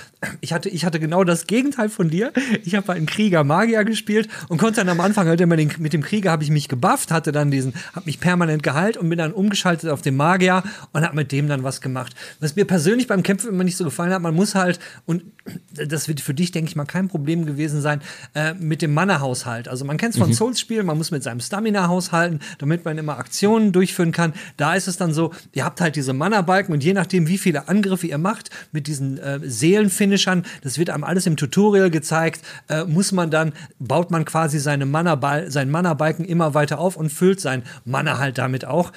[0.40, 2.32] Ich hatte, ich hatte genau das Gegenteil von dir.
[2.64, 5.92] Ich habe einen Krieger Magier gespielt und konnte dann am Anfang halt immer den, mit
[5.92, 9.18] dem Krieger habe ich mich gebufft, hatte dann diesen, habe mich permanent geheilt und bin
[9.18, 12.14] dann umgeschaltet auf den dem Magier und habe mit dem dann was gemacht.
[12.40, 15.22] Was mir persönlich beim Kämpfen immer nicht so gefallen hat, man muss halt, und
[15.72, 18.00] das wird für dich, denke ich mal, kein Problem gewesen sein,
[18.34, 19.68] äh, mit dem Mana-Haushalt.
[19.68, 20.34] Also man kennt es von mhm.
[20.34, 24.32] Souls-Spielen, man muss mit seinem Stamina haushalten, damit man immer Aktionen durchführen kann.
[24.56, 27.68] Da ist es dann so, ihr habt halt diese Mana-Balken und je nachdem, wie viele
[27.68, 32.84] Angriffe ihr macht mit diesen äh, Seelenfinishern, das wird einem alles im Tutorial gezeigt, äh,
[32.84, 35.14] muss man dann, baut man quasi seine Mana
[35.48, 38.92] seinen Mana-Balken immer weiter auf und füllt sein Mana halt damit auch.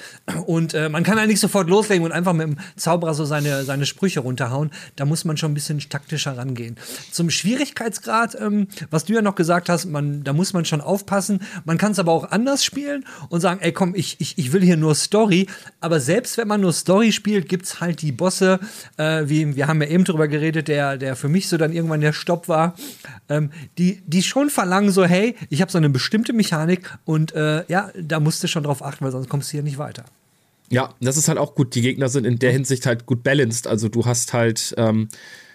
[0.46, 3.64] Und äh, man kann halt nicht sofort loslegen und einfach mit dem Zauberer so seine,
[3.64, 4.70] seine Sprüche runterhauen.
[4.94, 6.76] Da muss man schon ein bisschen taktischer rangehen.
[7.10, 11.40] Zum Schwierigkeitsgrad, ähm, was du ja noch gesagt hast, man, da muss man schon aufpassen.
[11.64, 14.62] Man kann es aber auch anders spielen und sagen, ey komm, ich, ich, ich will
[14.62, 15.46] hier nur Story.
[15.80, 18.60] Aber selbst wenn man nur Story spielt, gibt es halt die Bosse,
[18.98, 22.02] äh, wie wir haben ja eben drüber geredet, der, der für mich so dann irgendwann
[22.02, 22.74] der Stopp war,
[23.30, 27.64] ähm, die, die schon verlangen so, hey, ich habe so eine bestimmte Mechanik und äh,
[27.68, 30.04] ja, da musst du schon drauf achten, weil sonst kommst du hier nicht weiter.
[30.70, 31.74] Ja, das ist halt auch gut.
[31.74, 33.66] Die Gegner sind in der Hinsicht halt gut balanced.
[33.66, 35.08] Also du hast halt, ähm,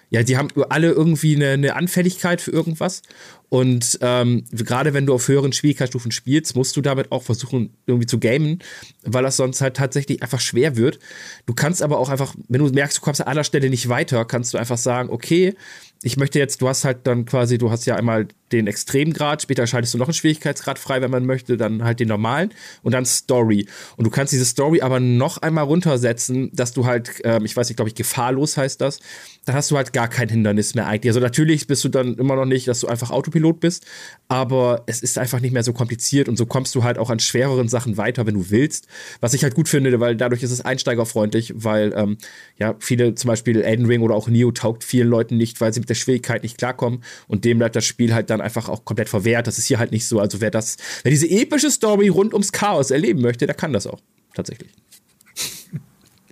[0.10, 3.02] ja, die haben alle irgendwie eine, eine Anfälligkeit für irgendwas.
[3.50, 8.08] Und ähm, gerade wenn du auf höheren Schwierigkeitsstufen spielst, musst du damit auch versuchen, irgendwie
[8.08, 8.60] zu gamen,
[9.04, 10.98] weil das sonst halt tatsächlich einfach schwer wird.
[11.46, 14.26] Du kannst aber auch einfach, wenn du merkst, du kommst an aller Stelle nicht weiter,
[14.26, 15.54] kannst du einfach sagen, okay,
[16.04, 19.66] ich möchte jetzt, du hast halt dann quasi, du hast ja einmal den Extremgrad, später
[19.66, 23.06] schaltest du noch einen Schwierigkeitsgrad frei, wenn man möchte, dann halt den normalen und dann
[23.06, 23.68] Story.
[23.98, 27.70] Und du kannst diese Story aber noch einmal runtersetzen, dass du halt, ähm, ich weiß
[27.70, 29.00] nicht, glaube ich, gefahrlos heißt das,
[29.46, 31.10] dann hast du halt gar kein Hindernis mehr eigentlich.
[31.10, 33.86] Also natürlich bist du dann immer noch nicht, dass du einfach Autopilot bist,
[34.28, 37.20] aber es ist einfach nicht mehr so kompliziert und so kommst du halt auch an
[37.20, 38.88] schwereren Sachen weiter, wenn du willst.
[39.20, 42.18] Was ich halt gut finde, weil dadurch ist es einsteigerfreundlich, weil ähm,
[42.58, 45.80] ja viele zum Beispiel Elden Ring oder auch Neo taugt vielen Leuten nicht, weil sie
[45.80, 49.10] mit der Schwierigkeit nicht klarkommen und dem bleibt das Spiel halt dann einfach auch komplett
[49.10, 49.48] verwehrt.
[49.48, 50.20] Das ist hier halt nicht so.
[50.20, 53.88] Also wer das, wer diese epische Story rund ums Chaos erleben möchte, der kann das
[53.88, 54.00] auch.
[54.34, 54.72] Tatsächlich.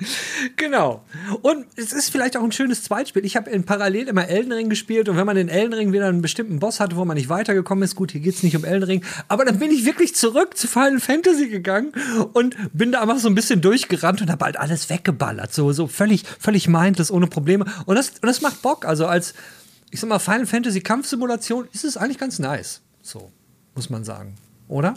[0.56, 1.04] Genau.
[1.42, 3.26] Und es ist vielleicht auch ein schönes Zweitspiel.
[3.26, 6.08] Ich habe in Parallel immer Elden Ring gespielt und wenn man in Elden Ring wieder
[6.08, 8.66] einen bestimmten Boss hatte, wo man nicht weitergekommen ist, gut, hier geht es nicht um
[8.66, 11.94] Elden Ring, aber dann bin ich wirklich zurück zu Final Fantasy gegangen
[12.34, 15.88] und bin da einfach so ein bisschen durchgerannt und habe halt alles weggeballert, so so
[15.88, 19.34] völlig völlig mindless ohne Probleme und das und das macht Bock, also als
[19.92, 22.82] ich sag mal, Final Fantasy Kampfsimulation ist es eigentlich ganz nice.
[23.02, 23.32] So,
[23.76, 24.36] muss man sagen.
[24.70, 24.94] Oder?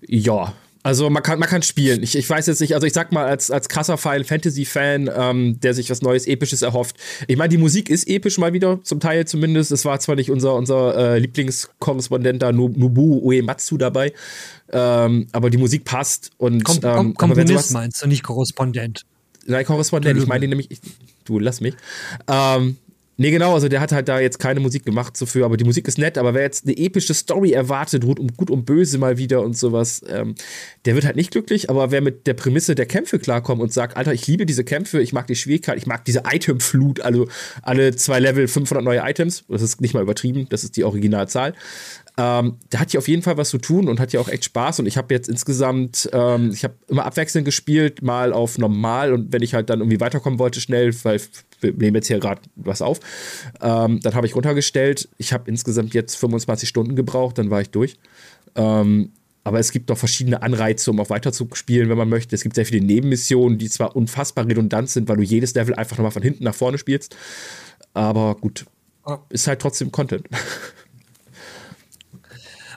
[0.00, 2.02] Ja, also man kann, man kann spielen.
[2.02, 5.60] Ich, ich weiß jetzt nicht, also ich sag mal, als, als krasser Final Fantasy-Fan, ähm,
[5.60, 6.96] der sich was Neues, Episches erhofft.
[7.26, 9.72] Ich meine, die Musik ist episch mal wieder, zum Teil zumindest.
[9.72, 14.12] Es war zwar nicht unser, unser äh, Lieblingskorrespondent da, Nobu Uematsu dabei,
[14.72, 16.30] ähm, aber die Musik passt.
[16.38, 19.04] Und, Kom ähm, Komponist sowas, meinst du, nicht Korrespondent?
[19.46, 20.80] Nein, Korrespondent, ich meine nämlich, ich,
[21.24, 21.74] du lass mich.
[22.26, 22.76] Ähm,
[23.20, 25.64] Nee, genau, also der hat halt da jetzt keine Musik gemacht so für, aber die
[25.64, 28.96] Musik ist nett, aber wer jetzt eine epische Story erwartet, rund um gut und böse
[28.96, 30.36] mal wieder und sowas, ähm,
[30.86, 33.98] der wird halt nicht glücklich, aber wer mit der Prämisse der Kämpfe klarkommt und sagt,
[33.98, 37.28] Alter, ich liebe diese Kämpfe, ich mag die Schwierigkeit, ich mag diese Itemflut, also
[37.60, 41.52] alle zwei Level 500 neue Items, das ist nicht mal übertrieben, das ist die Originalzahl,
[42.16, 44.44] ähm, der hat hier auf jeden Fall was zu tun und hat ja auch echt
[44.44, 44.80] Spaß.
[44.80, 49.32] Und ich habe jetzt insgesamt, ähm, ich habe immer abwechselnd gespielt, mal auf normal und
[49.32, 51.20] wenn ich halt dann irgendwie weiterkommen wollte, schnell, weil
[51.62, 53.00] wir nehmen jetzt hier gerade was auf,
[53.60, 55.08] ähm, dann habe ich runtergestellt.
[55.18, 57.96] Ich habe insgesamt jetzt 25 Stunden gebraucht, dann war ich durch.
[58.54, 62.34] Ähm, aber es gibt noch verschiedene Anreize, um auch weiter zu spielen, wenn man möchte.
[62.34, 65.96] Es gibt sehr viele Nebenmissionen, die zwar unfassbar redundant sind, weil du jedes Level einfach
[65.96, 67.16] nochmal von hinten nach vorne spielst.
[67.94, 68.66] Aber gut,
[69.30, 70.28] ist halt trotzdem Content.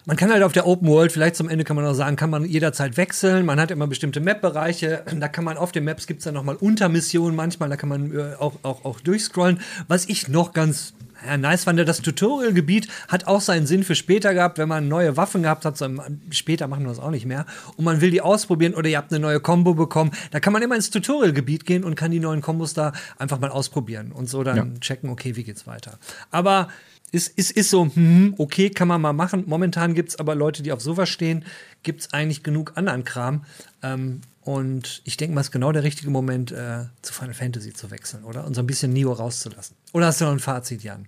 [0.05, 2.29] Man kann halt auf der Open World, vielleicht zum Ende kann man auch sagen, kann
[2.29, 3.45] man jederzeit wechseln.
[3.45, 5.03] Man hat immer bestimmte Map-Bereiche.
[5.17, 8.13] Da kann man auf den Maps gibt es dann nochmal Untermissionen manchmal, da kann man
[8.13, 9.61] äh, auch, auch, auch durchscrollen.
[9.87, 10.93] Was ich noch ganz
[11.25, 15.15] ja, nice fand, das Tutorial-Gebiet hat auch seinen Sinn für später gehabt, wenn man neue
[15.15, 15.77] Waffen gehabt hat.
[15.77, 15.87] So,
[16.31, 17.45] später machen wir das auch nicht mehr.
[17.77, 20.11] Und man will die ausprobieren oder ihr habt eine neue Combo bekommen.
[20.31, 23.51] Da kann man immer ins Tutorial-Gebiet gehen und kann die neuen Kombos da einfach mal
[23.51, 24.67] ausprobieren und so dann ja.
[24.81, 25.97] checken, okay, wie geht's weiter.
[26.29, 26.67] Aber
[27.13, 29.43] ist, ist, ist so, hm, okay, kann man mal machen.
[29.45, 31.45] Momentan gibt es aber Leute, die auf sowas stehen,
[31.83, 33.45] gibt es eigentlich genug anderen Kram.
[33.83, 37.71] Ähm, und ich denke mal, es ist genau der richtige Moment, äh, zu Final Fantasy
[37.71, 38.45] zu wechseln, oder?
[38.45, 39.77] Und so ein bisschen Neo rauszulassen.
[39.93, 41.07] Oder hast du noch ein Fazit, Jan?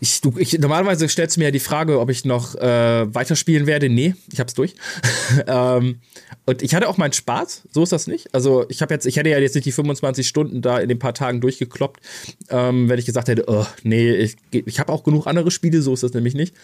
[0.00, 3.66] Ich, du, ich, normalerweise stellst du mir ja die Frage, ob ich noch äh, weiterspielen
[3.66, 3.88] werde.
[3.88, 4.74] Nee, ich hab's durch.
[5.46, 6.00] ähm,
[6.46, 8.34] und ich hatte auch meinen Spaß, so ist das nicht.
[8.34, 10.98] Also ich habe jetzt, ich hätte ja jetzt nicht die 25 Stunden da in den
[10.98, 12.00] paar Tagen durchgekloppt,
[12.48, 15.94] ähm, wenn ich gesagt hätte, oh, nee, ich, ich habe auch genug andere Spiele, so
[15.94, 16.54] ist das nämlich nicht.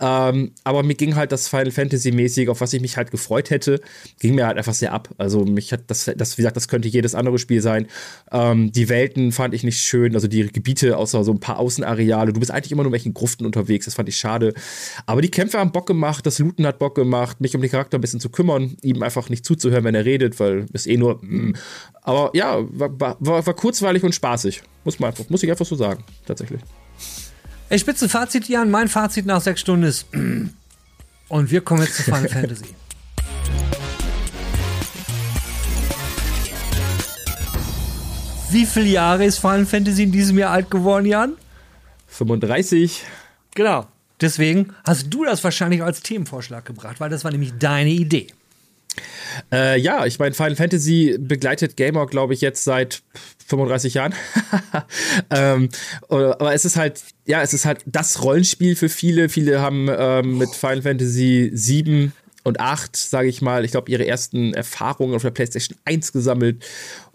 [0.00, 3.50] Ähm, aber mir ging halt das Final Fantasy mäßig, auf was ich mich halt gefreut
[3.50, 3.80] hätte,
[4.20, 5.08] ging mir halt einfach sehr ab.
[5.18, 7.86] Also mich hat das, das wie gesagt, das könnte jedes andere Spiel sein.
[8.30, 12.32] Ähm, die Welten fand ich nicht schön, also die Gebiete außer so ein paar Außenareale.
[12.32, 13.86] Du bist eigentlich immer nur in welchen Gruften unterwegs.
[13.86, 14.52] Das fand ich schade.
[15.06, 17.96] Aber die Kämpfe haben Bock gemacht, das Looten hat Bock gemacht, mich um den Charakter
[17.96, 21.24] ein bisschen zu kümmern, ihm einfach nicht zuzuhören, wenn er redet, weil es eh nur.
[21.24, 21.54] Mm.
[22.02, 24.62] Aber ja, war, war, war kurzweilig und spaßig.
[24.84, 26.60] Muss, man einfach, muss ich einfach so sagen, tatsächlich.
[27.70, 28.70] Ey, Spitzenfazit, Jan.
[28.70, 30.06] Mein Fazit nach sechs Stunden ist.
[31.28, 32.66] Und wir kommen jetzt zu Final Fantasy.
[38.50, 41.32] Wie viele Jahre ist Final Fantasy in diesem Jahr alt geworden, Jan?
[42.14, 43.02] 35.
[43.54, 43.86] Genau.
[44.20, 48.28] Deswegen hast du das wahrscheinlich als Themenvorschlag gebracht, weil das war nämlich deine Idee.
[49.52, 53.02] Äh, ja, ich meine, Final Fantasy begleitet Gamer, glaube ich, jetzt seit
[53.48, 54.14] 35 Jahren.
[55.30, 55.68] ähm,
[56.08, 59.28] aber es ist halt, ja, es ist halt das Rollenspiel für viele.
[59.28, 62.12] Viele haben ähm, mit Final Fantasy 7
[62.44, 66.64] und 8, sage ich mal, ich glaube, ihre ersten Erfahrungen auf der PlayStation 1 gesammelt.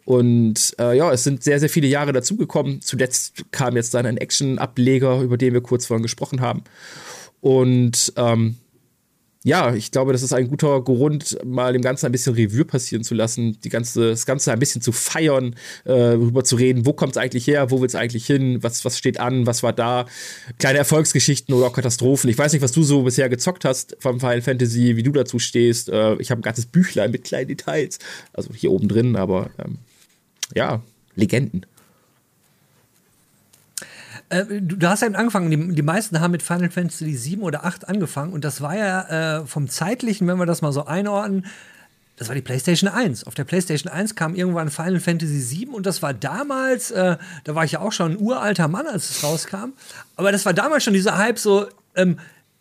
[0.09, 2.81] Und äh, ja, es sind sehr, sehr viele Jahre dazugekommen.
[2.81, 6.63] Zuletzt kam jetzt dann ein Action-Ableger, über den wir kurz vorhin gesprochen haben.
[7.41, 8.55] Und ähm,
[9.43, 13.03] ja, ich glaube, das ist ein guter Grund, mal dem Ganzen ein bisschen Revue passieren
[13.03, 15.53] zu lassen, die ganze, das Ganze ein bisschen zu feiern,
[15.85, 18.83] äh, darüber zu reden, wo kommt es eigentlich her, wo will es eigentlich hin, was,
[18.85, 20.07] was steht an, was war da,
[20.57, 22.31] kleine Erfolgsgeschichten oder auch Katastrophen.
[22.31, 25.37] Ich weiß nicht, was du so bisher gezockt hast vom Final Fantasy, wie du dazu
[25.37, 25.87] stehst.
[25.89, 27.99] Äh, ich habe ein ganzes Büchlein mit kleinen Details,
[28.33, 29.77] also hier oben drin, aber ähm,
[30.53, 30.81] ja,
[31.15, 31.65] Legenden.
[34.29, 37.65] Äh, du, du, hast ja angefangen, die, die, meisten haben mit Final Fantasy 7 oder
[37.65, 41.45] 8 angefangen und das war ja äh, vom zeitlichen, wenn wir das mal so einordnen,
[42.17, 43.25] das war die PlayStation 1.
[43.27, 47.55] Auf der PlayStation 1 kam irgendwann Final Fantasy 7 und das war damals, äh, da
[47.55, 49.73] war ich ja auch schon ein uralter Mann, als es rauskam,
[50.15, 52.19] aber das war damals schon dieser Hype so, ähm,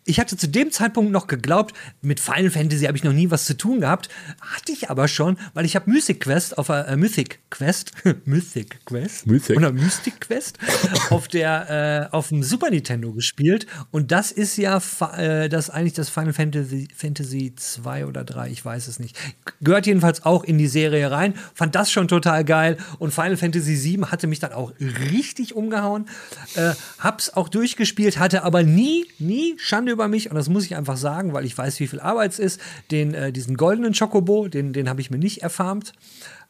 [0.09, 3.45] ich hatte zu dem Zeitpunkt noch geglaubt, mit Final Fantasy habe ich noch nie was
[3.45, 4.09] zu tun gehabt.
[4.41, 7.93] Hatte ich aber schon, weil ich habe Mythic Quest auf der äh, Mythic Quest,
[8.25, 9.57] Mythic Quest Mythic.
[9.57, 10.57] oder Mystic Quest
[11.11, 14.81] auf der äh, auf dem Super Nintendo gespielt und das ist ja
[15.15, 19.15] äh, das eigentlich das Final Fantasy Fantasy 2 oder 3, ich weiß es nicht.
[19.61, 21.35] Gehört jedenfalls auch in die Serie rein.
[21.53, 26.07] Fand das schon total geil und Final Fantasy 7 hatte mich dann auch richtig umgehauen.
[26.55, 30.63] Äh, hab's auch durchgespielt, hatte aber nie nie Schande über über mich und das muss
[30.65, 32.61] ich einfach sagen, weil ich weiß, wie viel Arbeit es ist.
[32.89, 35.91] Den, äh, diesen goldenen Chocobo, den, den habe ich mir nicht erfarmt.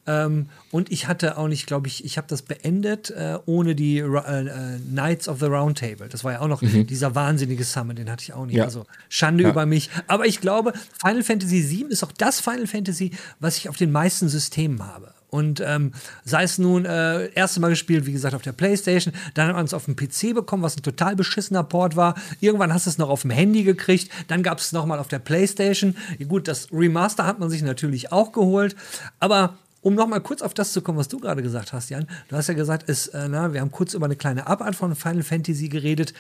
[0.06, 3.98] Ähm, und ich hatte auch nicht, glaube ich, ich habe das beendet äh, ohne die
[3.98, 6.08] äh, äh, Knights of the Round Table.
[6.10, 6.86] Das war ja auch noch mhm.
[6.86, 8.56] dieser wahnsinnige Summon, den hatte ich auch nicht.
[8.56, 8.66] Ja.
[8.66, 9.50] Also Schande ja.
[9.50, 9.90] über mich.
[10.06, 13.92] Aber ich glaube, Final Fantasy VII ist auch das Final Fantasy, was ich auf den
[13.92, 15.14] meisten Systemen habe.
[15.30, 15.94] Und ähm,
[16.26, 19.66] sei es nun äh, erste Mal gespielt, wie gesagt, auf der Playstation, dann hat man
[19.66, 22.16] es auf dem PC bekommen, was ein total beschissener Port war.
[22.40, 25.20] Irgendwann hast du es noch auf dem Handy gekriegt, dann gab es nochmal auf der
[25.20, 25.96] Playstation.
[26.28, 28.76] Gut, das Remaster hat man sich natürlich auch geholt,
[29.20, 32.08] aber um nochmal kurz auf das zu kommen, was du gerade gesagt hast, Jan.
[32.28, 34.96] Du hast ja gesagt, es, äh, na, wir haben kurz über eine kleine Abart von
[34.96, 36.14] Final Fantasy geredet.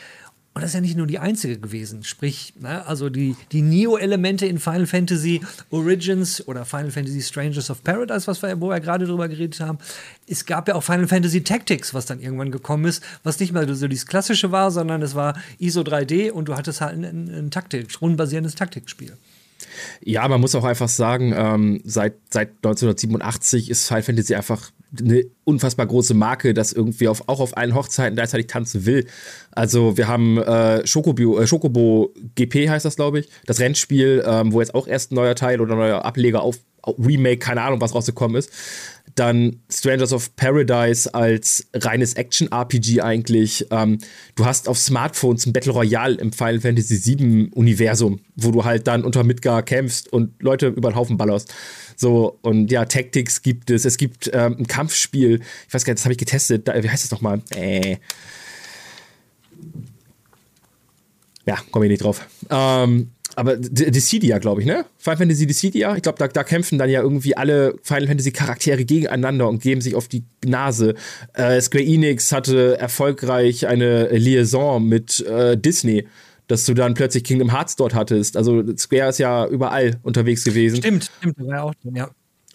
[0.54, 2.04] Und das ist ja nicht nur die einzige gewesen.
[2.04, 7.84] Sprich, ne, also die, die Neo-Elemente in Final Fantasy Origins oder Final Fantasy Strangers of
[7.84, 9.78] Paradise, was wir, wo wir gerade drüber geredet haben.
[10.28, 13.74] Es gab ja auch Final Fantasy Tactics, was dann irgendwann gekommen ist, was nicht mehr
[13.74, 17.30] so dieses klassische war, sondern es war ISO 3D und du hattest halt ein, ein,
[17.30, 19.18] ein Taktik, rundenbasierendes Taktikspiel.
[20.04, 25.24] Ja, man muss auch einfach sagen, ähm, seit, seit 1987 ist Final Fantasy einfach eine
[25.44, 29.06] unfassbar große Marke, das irgendwie auf, auch auf allen Hochzeiten gleichzeitig tanzen will.
[29.52, 34.52] Also wir haben äh, Schokobo, äh, Schokobo GP heißt das, glaube ich, das Rennspiel, ähm,
[34.52, 37.82] wo jetzt auch erst ein neuer Teil oder ein neuer Ableger auf Remake, keine Ahnung,
[37.82, 38.52] was rausgekommen ist.
[39.16, 43.66] Dann Strangers of Paradise als reines Action-RPG eigentlich.
[43.72, 43.98] Ähm,
[44.36, 48.88] du hast auf Smartphones ein Battle Royale im Final Fantasy VII Universum, wo du halt
[48.88, 51.54] dann unter Midgar kämpfst und Leute über den Haufen ballerst.
[51.96, 53.84] So, und ja, Tactics gibt es.
[53.84, 55.42] Es gibt ähm, ein Kampfspiel.
[55.68, 56.68] Ich weiß gar nicht, das habe ich getestet.
[56.68, 57.42] Da, wie heißt das nochmal?
[57.50, 57.98] Äh.
[61.46, 62.26] Ja, komme ich nicht drauf.
[62.50, 64.86] Ähm, aber Dissidia, glaube ich, ne?
[64.98, 65.96] Final Fantasy Dissidia.
[65.96, 69.80] Ich glaube, da, da, kämpfen dann ja irgendwie alle Final Fantasy Charaktere gegeneinander und geben
[69.80, 70.94] sich auf die Nase.
[71.36, 76.06] Äh, Square Enix hatte erfolgreich eine Liaison mit äh, Disney
[76.48, 78.36] dass du dann plötzlich Kingdom Hearts dort hattest.
[78.36, 80.78] Also Square ist ja überall unterwegs gewesen.
[80.78, 82.10] Stimmt, stimmt, war ja auch ja.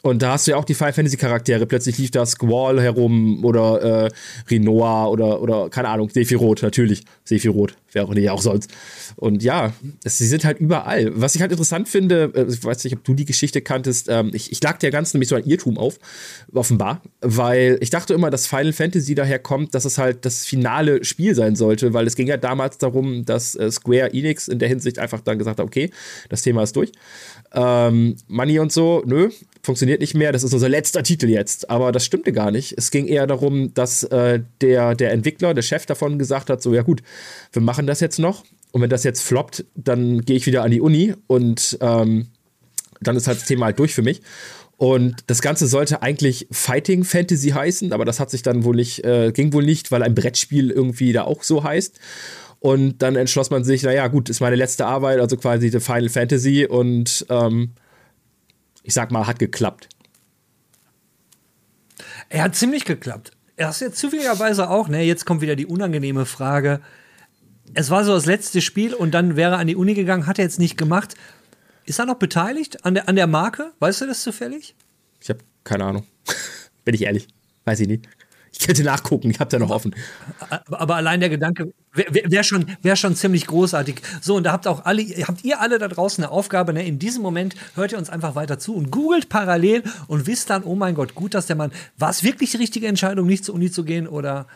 [0.04, 1.64] Und da hast du ja auch die Final Fantasy Charaktere.
[1.64, 4.10] Plötzlich lief da Squall herum oder äh,
[4.50, 7.04] Rinoa oder, oder keine Ahnung, Sephiroth, natürlich.
[7.24, 8.70] Sephiroth, wäre auch nicht auch sonst.
[9.16, 9.72] Und ja,
[10.04, 11.10] es, sie sind halt überall.
[11.18, 14.30] Was ich halt interessant finde, äh, ich weiß nicht, ob du die Geschichte kanntest, ähm,
[14.34, 15.98] ich, ich lag der ganzen nämlich so ein Irrtum auf,
[16.52, 21.02] offenbar, weil ich dachte immer, dass Final Fantasy daher kommt, dass es halt das finale
[21.02, 24.68] Spiel sein sollte, weil es ging ja damals darum, dass äh, Square Enix in der
[24.68, 25.90] Hinsicht einfach dann gesagt hat, okay,
[26.28, 26.92] das Thema ist durch.
[27.54, 29.30] Ähm, Money und so, nö,
[29.64, 31.70] funktioniert nicht mehr, das ist unser letzter Titel jetzt.
[31.70, 32.74] Aber das stimmte gar nicht.
[32.76, 36.74] Es ging eher darum, dass äh, der, der Entwickler, der Chef davon gesagt hat, so
[36.74, 37.02] ja gut,
[37.52, 40.70] wir machen das jetzt noch und wenn das jetzt floppt, dann gehe ich wieder an
[40.70, 42.26] die Uni und ähm,
[43.00, 44.20] dann ist halt das Thema halt durch für mich.
[44.76, 49.04] Und das Ganze sollte eigentlich Fighting Fantasy heißen, aber das hat sich dann wohl nicht,
[49.04, 52.00] äh, ging wohl nicht, weil ein Brettspiel irgendwie da auch so heißt.
[52.58, 56.08] Und dann entschloss man sich, naja, gut, ist meine letzte Arbeit, also quasi die Final
[56.08, 57.70] Fantasy und ähm,
[58.84, 59.88] ich sag mal, hat geklappt.
[62.28, 63.32] Er hat ziemlich geklappt.
[63.56, 65.02] Er ist jetzt zufälligerweise auch, ne?
[65.02, 66.80] Jetzt kommt wieder die unangenehme Frage.
[67.72, 70.38] Es war so das letzte Spiel und dann wäre er an die Uni gegangen, hat
[70.38, 71.14] er jetzt nicht gemacht.
[71.86, 73.72] Ist er noch beteiligt an der, an der Marke?
[73.78, 74.74] Weißt du das zufällig?
[75.20, 76.06] Ich habe keine Ahnung.
[76.84, 77.28] Bin ich ehrlich.
[77.64, 78.06] Weiß ich nicht.
[78.56, 79.94] Ich könnte nachgucken, ich habe da noch offen.
[80.68, 84.00] Aber allein der Gedanke wäre wär schon, wär schon ziemlich großartig.
[84.20, 86.86] So, und da habt auch alle, habt ihr alle da draußen eine Aufgabe, ne?
[86.86, 90.62] In diesem Moment hört ihr uns einfach weiter zu und googelt parallel und wisst dann,
[90.62, 93.56] oh mein Gott, gut, dass der Mann, war es wirklich die richtige Entscheidung, nicht zur
[93.56, 94.46] Uni zu gehen oder,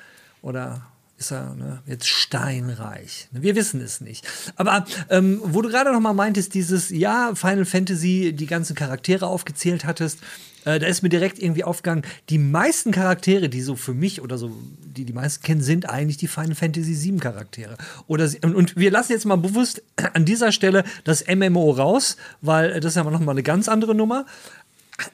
[0.43, 0.83] oder
[1.19, 3.29] ist er ne, jetzt steinreich.
[3.33, 4.27] Wir wissen es nicht.
[4.55, 9.27] Aber ähm, wo du gerade noch mal meintest, dieses, ja, Final Fantasy, die ganzen Charaktere
[9.27, 10.21] aufgezählt hattest,
[10.65, 14.39] äh, da ist mir direkt irgendwie aufgegangen, die meisten Charaktere, die so für mich oder
[14.39, 14.51] so,
[14.97, 17.77] die die meisten kennen, sind eigentlich die Final Fantasy VII Charaktere.
[18.07, 19.83] Oder, und wir lassen jetzt mal bewusst
[20.15, 23.95] an dieser Stelle das MMO raus, weil das ist ja noch mal eine ganz andere
[23.95, 24.27] Nummer.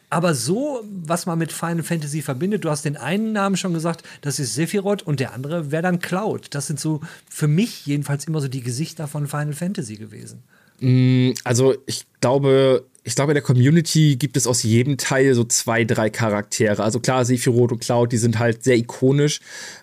[0.08, 4.02] Aber so, was man mit Final Fantasy verbindet, du hast den einen Namen schon gesagt,
[4.22, 6.48] das ist Sephiroth und der andere wäre dann Cloud.
[6.54, 10.42] Das sind so für mich jedenfalls immer so die Gesichter von Final Fantasy gewesen.
[10.80, 15.44] Mm, also ich glaube, ich glaube, in der Community gibt es aus jedem Teil so
[15.44, 16.82] zwei, drei Charaktere.
[16.82, 19.40] Also klar, Sephiroth und Cloud, die sind halt sehr ikonisch.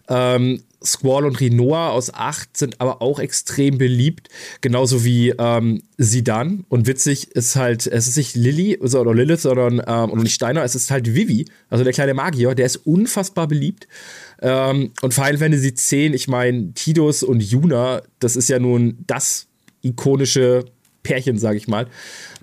[0.10, 4.30] Ähm, Squall und Rinoa aus 8 sind aber auch extrem beliebt,
[4.62, 6.66] genauso wie ähm, Sidan.
[6.70, 10.64] Und witzig ist halt, es ist nicht Lilly oder Lilith, sondern ähm, und nicht Steiner,
[10.64, 13.88] es ist halt Vivi, also der kleine Magier, der ist unfassbar beliebt.
[14.42, 19.46] Ähm, und Final Fantasy X, ich meine, Tidus und Yuna, das ist ja nun das
[19.84, 20.66] ikonische
[21.04, 21.88] Pärchen, sag ich mal.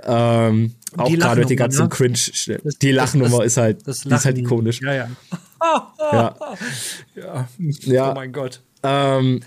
[0.05, 1.89] Ähm, auch gerade die ganzen ne?
[1.89, 2.19] Cringe.
[2.65, 4.81] Das, die Lachnummer ist halt, die ist halt ikonisch.
[4.81, 5.09] Ja, ja.
[6.13, 6.37] ja.
[7.15, 7.49] ja.
[7.81, 8.13] ja.
[8.13, 8.61] Oh mein Gott.
[8.83, 9.41] Ähm,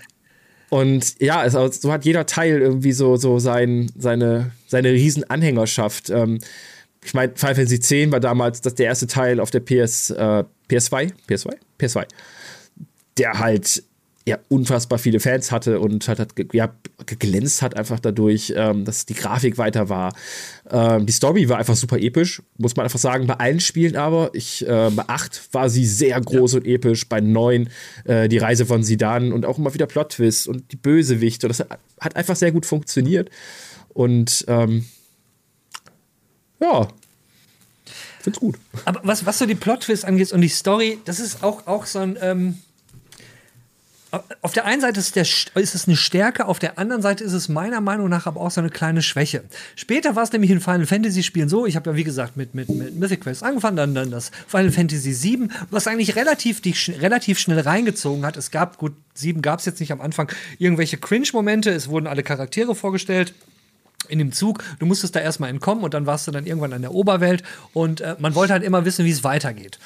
[0.70, 6.08] und ja, also, so hat jeder Teil irgendwie so, so sein, seine, seine Riesenanhängerschaft.
[6.10, 6.38] Ähm,
[7.04, 10.44] ich meine, Final Fantasy X war damals das, der erste Teil auf der PS, äh,
[10.70, 12.06] PS2, PS2, PS2,
[13.18, 13.82] der halt
[14.24, 16.72] ja unfassbar viele Fans hatte und hat, hat ja,
[17.06, 20.14] geglänzt hat einfach dadurch, ähm, dass die Grafik weiter war.
[20.70, 24.30] Ähm, die Story war einfach super episch, muss man einfach sagen, bei allen Spielen aber.
[24.32, 26.58] Ich, äh, bei 8 war sie sehr groß ja.
[26.58, 27.68] und episch, bei 9
[28.04, 31.48] äh, die Reise von Sidan und auch immer wieder Plot-Twists und die Bösewichte.
[31.48, 31.60] Das
[32.00, 33.28] hat einfach sehr gut funktioniert.
[33.88, 34.86] Und ähm,
[36.60, 36.88] ja,
[38.20, 38.56] find's gut.
[38.84, 41.98] Aber was, was so die Plot-Twists angeht und die Story, das ist auch, auch so
[41.98, 42.62] ein.
[44.42, 47.32] Auf der einen Seite ist, der, ist, es eine Stärke, auf der anderen Seite ist
[47.32, 49.42] es meiner Meinung nach aber auch so eine kleine Schwäche.
[49.74, 52.54] Später war es nämlich in Final Fantasy Spielen so, ich habe ja wie gesagt mit,
[52.54, 56.74] mit, mit Mythic Quest angefangen, dann, dann das Final Fantasy VII, was eigentlich relativ, die,
[57.00, 58.36] relativ schnell reingezogen hat.
[58.36, 62.22] Es gab, gut, 7 gab es jetzt nicht am Anfang, irgendwelche Cringe-Momente, es wurden alle
[62.22, 63.32] Charaktere vorgestellt
[64.08, 64.62] in dem Zug.
[64.78, 68.02] Du musstest da erstmal entkommen und dann warst du dann irgendwann an der Oberwelt und
[68.02, 69.78] äh, man wollte halt immer wissen, wie es weitergeht.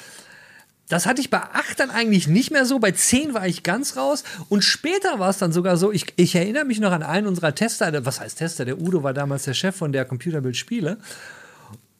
[0.89, 2.79] Das hatte ich bei 8 dann eigentlich nicht mehr so.
[2.79, 4.23] Bei 10 war ich ganz raus.
[4.47, 7.53] Und später war es dann sogar so, ich, ich erinnere mich noch an einen unserer
[7.53, 8.63] Tester, was heißt Tester?
[8.63, 10.97] Der Udo war damals der Chef von der Computerbild Spiele.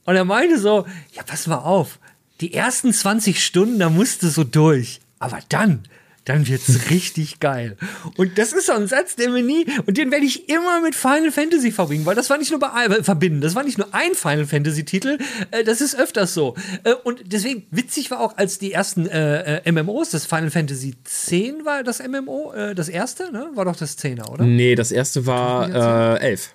[0.05, 1.99] Und er meinte so, ja, pass mal auf,
[2.39, 5.01] die ersten 20 Stunden, da musste so durch.
[5.19, 5.83] Aber dann,
[6.27, 7.77] dann wird's richtig geil.
[8.17, 10.95] Und das ist so ein Satz, der mir nie, und den werde ich immer mit
[10.95, 13.93] Final Fantasy verbringen, weil das war nicht nur bei, äh, verbinden, das war nicht nur
[13.93, 15.17] ein Final Fantasy Titel,
[15.51, 16.55] äh, das ist öfters so.
[16.83, 20.95] Äh, und deswegen witzig war auch, als die ersten äh, äh MMOs, das Final Fantasy
[21.03, 21.31] X
[21.63, 23.49] war das MMO, äh, das erste, ne?
[23.53, 24.45] War doch das 10er, oder?
[24.45, 26.53] Nee, das erste war äh, 11.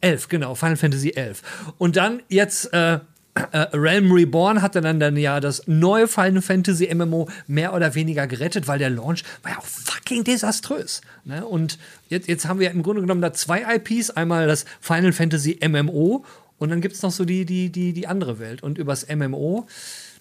[0.00, 1.42] 11, genau, Final Fantasy 11.
[1.78, 3.00] Und dann jetzt äh,
[3.34, 8.26] äh, Realm Reborn hatte dann, dann ja das neue Final Fantasy MMO mehr oder weniger
[8.26, 11.00] gerettet, weil der Launch war ja auch fucking desaströs.
[11.24, 11.44] Ne?
[11.44, 15.58] Und jetzt, jetzt haben wir im Grunde genommen da zwei IPs, einmal das Final Fantasy
[15.66, 16.24] MMO
[16.58, 18.62] und dann gibt es noch so die, die, die, die andere Welt.
[18.62, 19.66] Und übers MMO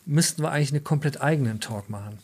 [0.05, 2.17] müssten wir eigentlich einen komplett eigenen Talk machen.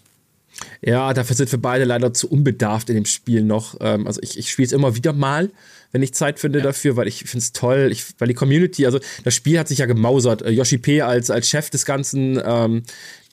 [0.82, 3.78] Ja, dafür sind wir beide leider zu unbedarft in dem Spiel noch.
[3.82, 5.52] Ähm, also ich, ich spiele es immer wieder mal,
[5.92, 6.66] wenn ich Zeit finde ja.
[6.66, 9.80] dafür, weil ich finde es toll, ich, weil die Community, also das Spiel hat sich
[9.80, 10.42] ja gemausert.
[10.42, 11.02] Äh, Yoshi P.
[11.02, 12.84] als, als Chef des Ganzen, ähm,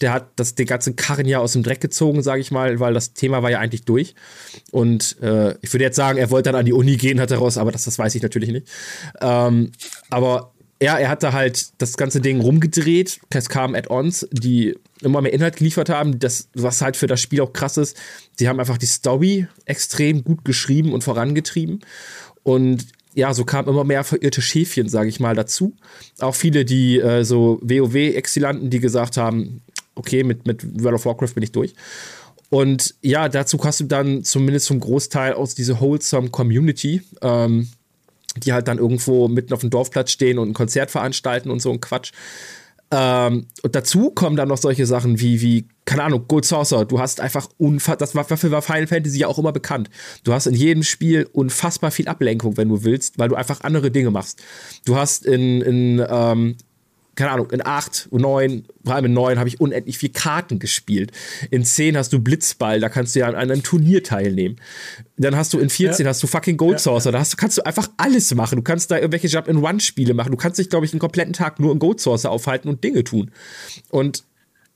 [0.00, 2.94] der hat das, den ganzen Karren ja aus dem Dreck gezogen, sage ich mal, weil
[2.94, 4.14] das Thema war ja eigentlich durch.
[4.70, 7.58] Und äh, ich würde jetzt sagen, er wollte dann an die Uni gehen, hat daraus,
[7.58, 8.68] aber das, das weiß ich natürlich nicht.
[9.20, 9.72] Ähm,
[10.10, 13.20] aber ja, er hat da halt das ganze Ding rumgedreht.
[13.30, 16.18] Es kamen Add-ons, die immer mehr Inhalt geliefert haben.
[16.18, 17.96] Das, was halt für das Spiel auch krass ist,
[18.38, 21.80] sie haben einfach die Story extrem gut geschrieben und vorangetrieben.
[22.42, 25.74] Und ja, so kamen immer mehr verirrte Schäfchen, sage ich mal, dazu.
[26.20, 29.62] Auch viele, die äh, so WoW-Exilanten, die gesagt haben,
[29.94, 31.74] okay, mit, mit World of Warcraft bin ich durch.
[32.50, 37.68] Und ja, dazu hast du dann zumindest zum Großteil aus dieser wholesome Community, ähm,
[38.36, 41.72] die halt dann irgendwo mitten auf dem Dorfplatz stehen und ein Konzert veranstalten und so
[41.72, 42.12] ein Quatsch.
[42.90, 46.84] Ähm, und dazu kommen dann noch solche Sachen wie, wie, keine Ahnung, Gold Saucer.
[46.84, 49.90] Du hast einfach unfassbar, das war, war Final Fantasy ja auch immer bekannt.
[50.22, 53.90] Du hast in jedem Spiel unfassbar viel Ablenkung, wenn du willst, weil du einfach andere
[53.90, 54.42] Dinge machst.
[54.84, 56.56] Du hast in, in ähm,
[57.16, 61.12] keine Ahnung, in 8, 9, vor allem in 9 habe ich unendlich viel Karten gespielt.
[61.50, 64.56] In 10 hast du Blitzball, da kannst du ja an einem Turnier teilnehmen.
[65.16, 66.10] Dann hast du in 14 ja.
[66.10, 68.56] hast du fucking Gold Saucer, ja, da hast, kannst du einfach alles machen.
[68.56, 70.30] Du kannst da irgendwelche Jump-in-One-Spiele machen.
[70.30, 73.02] Du kannst dich, glaube ich, einen kompletten Tag nur in Gold Saucer aufhalten und Dinge
[73.02, 73.30] tun.
[73.90, 74.24] Und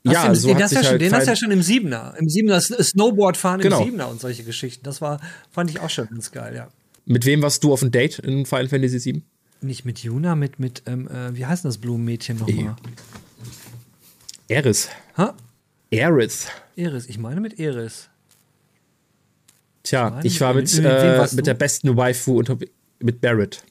[0.03, 2.15] ja, so den, hast ja schon, halt den hast du ja schon im Siebener.
[2.17, 3.79] Im Siebener Snowboard fahren genau.
[3.79, 4.83] im Siebener und solche Geschichten.
[4.83, 5.21] Das war,
[5.51, 6.69] fand ich auch schon ganz geil, ja.
[7.05, 9.23] Mit wem warst du auf ein Date in Final Fantasy 7?
[9.61, 12.75] Nicht mit Juna, mit, mit ähm, äh, wie heißt das Blumenmädchen nochmal?
[14.47, 14.89] Eris.
[15.17, 15.35] Ha?
[15.91, 16.47] Eris.
[16.75, 18.09] Eris, ich meine mit Eris.
[19.83, 22.57] Tja, ich, ich war mit, mit, äh, mit der besten Waifu unter,
[22.99, 23.63] mit Barrett.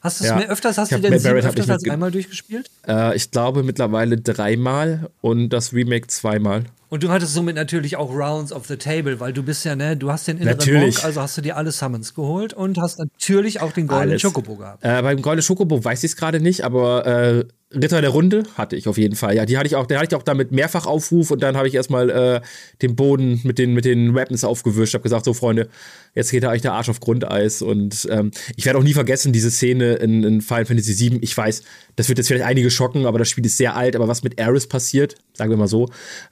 [0.00, 0.36] Hast du es ja.
[0.36, 2.70] mehr öfters, hast du den Barrett öfters als einmal durchgespielt?
[2.88, 6.64] Äh, ich glaube mittlerweile dreimal und das Remake zweimal.
[6.90, 9.96] Und du hattest somit natürlich auch Rounds of the Table, weil du bist ja, ne,
[9.96, 10.96] du hast den inneren natürlich.
[10.96, 14.56] Monk, also hast du dir alle Summons geholt und hast natürlich auch den goldenen Chocobo
[14.56, 14.84] gehabt.
[14.84, 18.74] Äh, beim goldenen Chocobo weiß ich es gerade nicht, aber äh, Ritter der Runde hatte
[18.74, 19.36] ich auf jeden Fall.
[19.36, 21.68] Ja, die hatte ich auch, der hatte ich auch damit mehrfach Aufruf und dann habe
[21.68, 22.40] ich erstmal äh,
[22.82, 25.68] den Boden mit den, mit den Weapons aufgewischt, habe gesagt, so Freunde,
[26.16, 29.32] jetzt geht da eigentlich der Arsch auf Grundeis und ähm, ich werde auch nie vergessen,
[29.32, 31.18] diese Szene in, in Final Fantasy VII.
[31.22, 31.62] Ich weiß,
[32.00, 34.40] das wird jetzt vielleicht einige schocken, aber das Spiel ist sehr alt, aber was mit
[34.40, 35.90] Aris passiert, sagen wir mal so,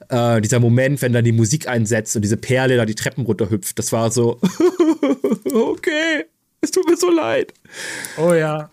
[0.09, 3.77] äh, dieser Moment, wenn dann die Musik einsetzt und diese Perle da die Treppen runterhüpft,
[3.77, 4.39] das war so,
[5.53, 6.25] okay,
[6.61, 7.53] es tut mir so leid.
[8.17, 8.71] Oh ja.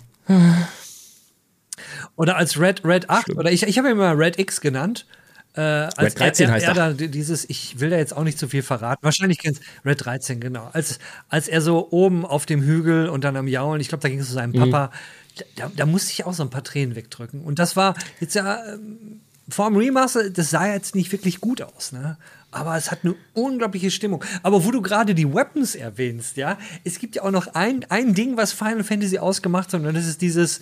[2.16, 3.38] Oder als Red, Red 8, Schlimm.
[3.38, 5.04] oder ich, ich habe ihn immer Red X genannt.
[5.52, 8.24] Äh, als Red 13 er, er, heißt er da dieses, ich will da jetzt auch
[8.24, 9.02] nicht zu viel verraten.
[9.02, 10.70] Wahrscheinlich kennst Red 13, genau.
[10.72, 14.08] Als, als er so oben auf dem Hügel und dann am Jaulen, ich glaube, da
[14.08, 14.70] ging es zu seinem mhm.
[14.70, 14.92] Papa,
[15.56, 17.42] da, da, musste ich auch so ein paar Tränen wegdrücken.
[17.42, 21.62] Und das war jetzt ja ähm, vor dem Remaster, das sah jetzt nicht wirklich gut
[21.62, 22.16] aus, ne?
[22.50, 24.24] Aber es hat eine unglaubliche Stimmung.
[24.42, 28.14] Aber wo du gerade die Weapons erwähnst, ja, es gibt ja auch noch ein, ein
[28.14, 30.60] Ding, was Final Fantasy ausgemacht hat, und das ist dieses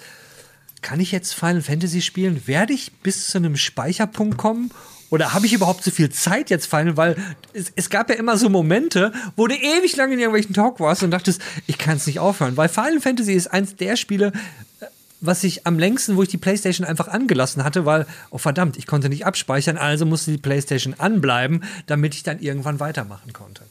[0.84, 2.46] kann ich jetzt Final Fantasy spielen?
[2.46, 4.70] Werde ich bis zu einem Speicherpunkt kommen?
[5.14, 6.96] Oder habe ich überhaupt so viel Zeit jetzt Final?
[6.96, 7.14] Weil
[7.52, 11.04] es, es, gab ja immer so Momente, wo du ewig lange in irgendwelchen Talk warst
[11.04, 12.56] und dachtest, ich kann es nicht aufhören.
[12.56, 14.32] Weil Final Fantasy ist eins der Spiele,
[14.80, 14.86] äh,
[15.20, 18.88] was ich am längsten, wo ich die PlayStation einfach angelassen hatte, weil, oh verdammt, ich
[18.88, 23.62] konnte nicht abspeichern, also musste die PlayStation anbleiben, damit ich dann irgendwann weitermachen konnte.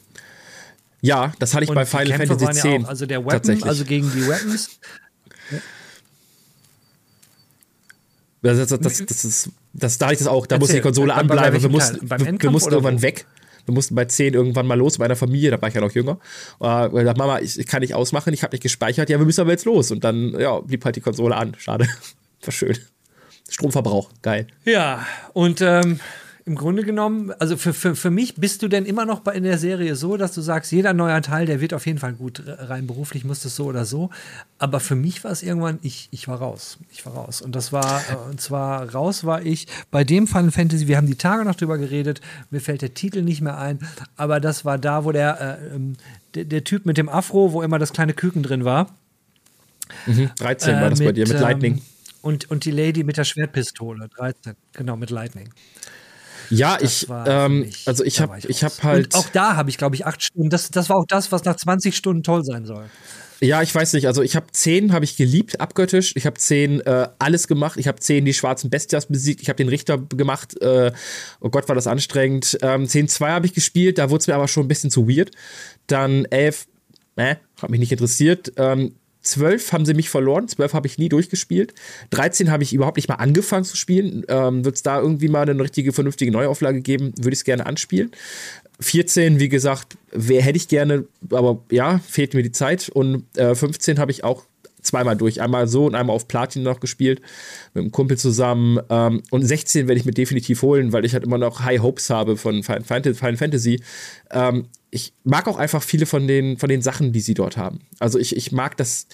[1.02, 2.62] Ja, das hatte ich und bei Final Fantasy X.
[2.64, 4.80] Ja also der Weapon, also gegen die Weapons.
[8.40, 11.60] Das, das, das, das, ist, das, da ich das auch, da muss die Konsole anbleiben.
[11.60, 13.02] Wir mussten, wir, mussten irgendwann wo?
[13.02, 13.26] weg.
[13.66, 15.92] Wir mussten bei 10 irgendwann mal los, bei einer Familie, da war ich ja noch
[15.92, 16.18] jünger.
[16.60, 19.40] Uh, gesagt, Mama, ich, ich, kann nicht ausmachen, ich habe nicht gespeichert, ja, wir müssen
[19.40, 19.90] aber jetzt los.
[19.90, 21.54] Und dann, ja, blieb halt die Konsole an.
[21.58, 21.88] Schade.
[22.42, 22.76] War schön.
[23.48, 24.46] Stromverbrauch, geil.
[24.64, 26.00] Ja, und ähm,
[26.46, 29.44] im Grunde genommen, also für, für, für mich bist du denn immer noch bei, in
[29.44, 32.42] der Serie so, dass du sagst, jeder neue Teil, der wird auf jeden Fall gut
[32.46, 34.10] rein beruflich, muss das so oder so.
[34.58, 36.78] Aber für mich war es irgendwann, ich, ich war raus.
[36.92, 37.40] Ich war raus.
[37.40, 41.06] Und das war, äh, und zwar raus war ich bei dem Final Fantasy, wir haben
[41.06, 42.20] die Tage noch drüber geredet,
[42.50, 43.78] mir fällt der Titel nicht mehr ein,
[44.16, 45.96] aber das war da, wo der, äh, ähm,
[46.34, 48.94] der, der, Typ mit dem Afro, wo immer das kleine Küken drin war.
[50.06, 51.74] Mhm, 13 war das mit, bei dir, mit Lightning.
[51.74, 51.82] Ähm,
[52.20, 55.50] und, und die Lady mit der Schwertpistole, 13, genau, mit Lightning.
[56.50, 59.14] Ja, das ich, ähm, also ich habe, ich habe halt.
[59.14, 60.50] Und auch da habe ich, glaube ich, acht Stunden.
[60.50, 62.84] Das, das war auch das, was nach 20 Stunden toll sein soll.
[63.40, 64.06] Ja, ich weiß nicht.
[64.06, 66.12] Also ich habe zehn habe ich geliebt, abgöttisch.
[66.16, 67.78] Ich habe zehn äh, alles gemacht.
[67.78, 69.42] Ich habe zehn die schwarzen Bestias besiegt.
[69.42, 70.60] Ich habe den Richter gemacht.
[70.62, 70.92] Äh,
[71.40, 72.58] oh Gott, war das anstrengend.
[72.62, 73.98] Ähm, zehn zwei habe ich gespielt.
[73.98, 75.30] Da wurde es mir aber schon ein bisschen zu weird.
[75.86, 76.66] Dann elf,
[77.16, 78.52] äh, hat mich nicht interessiert.
[78.56, 78.94] Ähm,
[79.24, 81.74] 12 haben sie mich verloren, 12 habe ich nie durchgespielt.
[82.10, 84.24] 13 habe ich überhaupt nicht mal angefangen zu spielen.
[84.28, 87.66] Ähm, Wird es da irgendwie mal eine richtige, vernünftige Neuauflage geben, würde ich es gerne
[87.66, 88.12] anspielen.
[88.80, 92.88] 14, wie gesagt, wer hätte ich gerne, aber ja, fehlt mir die Zeit.
[92.88, 94.44] Und äh, 15 habe ich auch
[94.84, 95.40] zweimal durch.
[95.40, 97.20] Einmal so und einmal auf Platin noch gespielt,
[97.74, 98.80] mit einem Kumpel zusammen.
[98.88, 102.10] Ähm, und 16 werde ich mir definitiv holen, weil ich halt immer noch High Hopes
[102.10, 103.04] habe von Final
[103.36, 103.82] Fantasy.
[104.30, 107.80] Ähm, ich mag auch einfach viele von den, von den Sachen, die sie dort haben.
[107.98, 109.08] Also ich, ich mag das,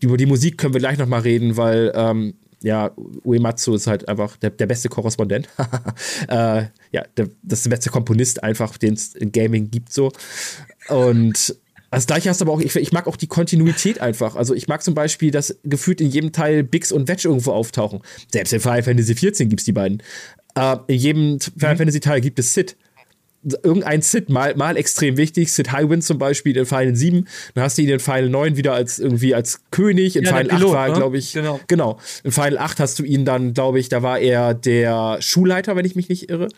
[0.00, 2.90] über die Musik können wir gleich noch mal reden, weil ähm, ja,
[3.24, 5.48] Uematsu ist halt einfach der, der beste Korrespondent.
[6.28, 10.12] äh, ja, der, das ist der beste Komponist einfach, den es in Gaming gibt so.
[10.88, 11.56] Und
[11.90, 14.36] das gleiche hast du aber auch, ich, ich, mag auch die Kontinuität einfach.
[14.36, 18.00] Also ich mag zum Beispiel, dass gefühlt in jedem Teil Bix und Wedge irgendwo auftauchen.
[18.30, 20.02] Selbst in Final Fantasy XIV gibt es die beiden.
[20.54, 21.78] Äh, in jedem Final mhm.
[21.78, 22.76] Fantasy Teil gibt es Sid
[23.62, 27.78] irgendein Sid, mal, mal extrem wichtig, Sid Highwind zum Beispiel in Final 7, dann hast
[27.78, 30.74] du ihn in Final 9 wieder als irgendwie als König, in ja, Final Pilot, 8
[30.74, 30.98] war er, ne?
[30.98, 31.60] glaube ich, genau.
[31.66, 35.74] genau, in Final 8 hast du ihn dann, glaube ich, da war er der Schulleiter,
[35.74, 36.48] wenn ich mich nicht irre,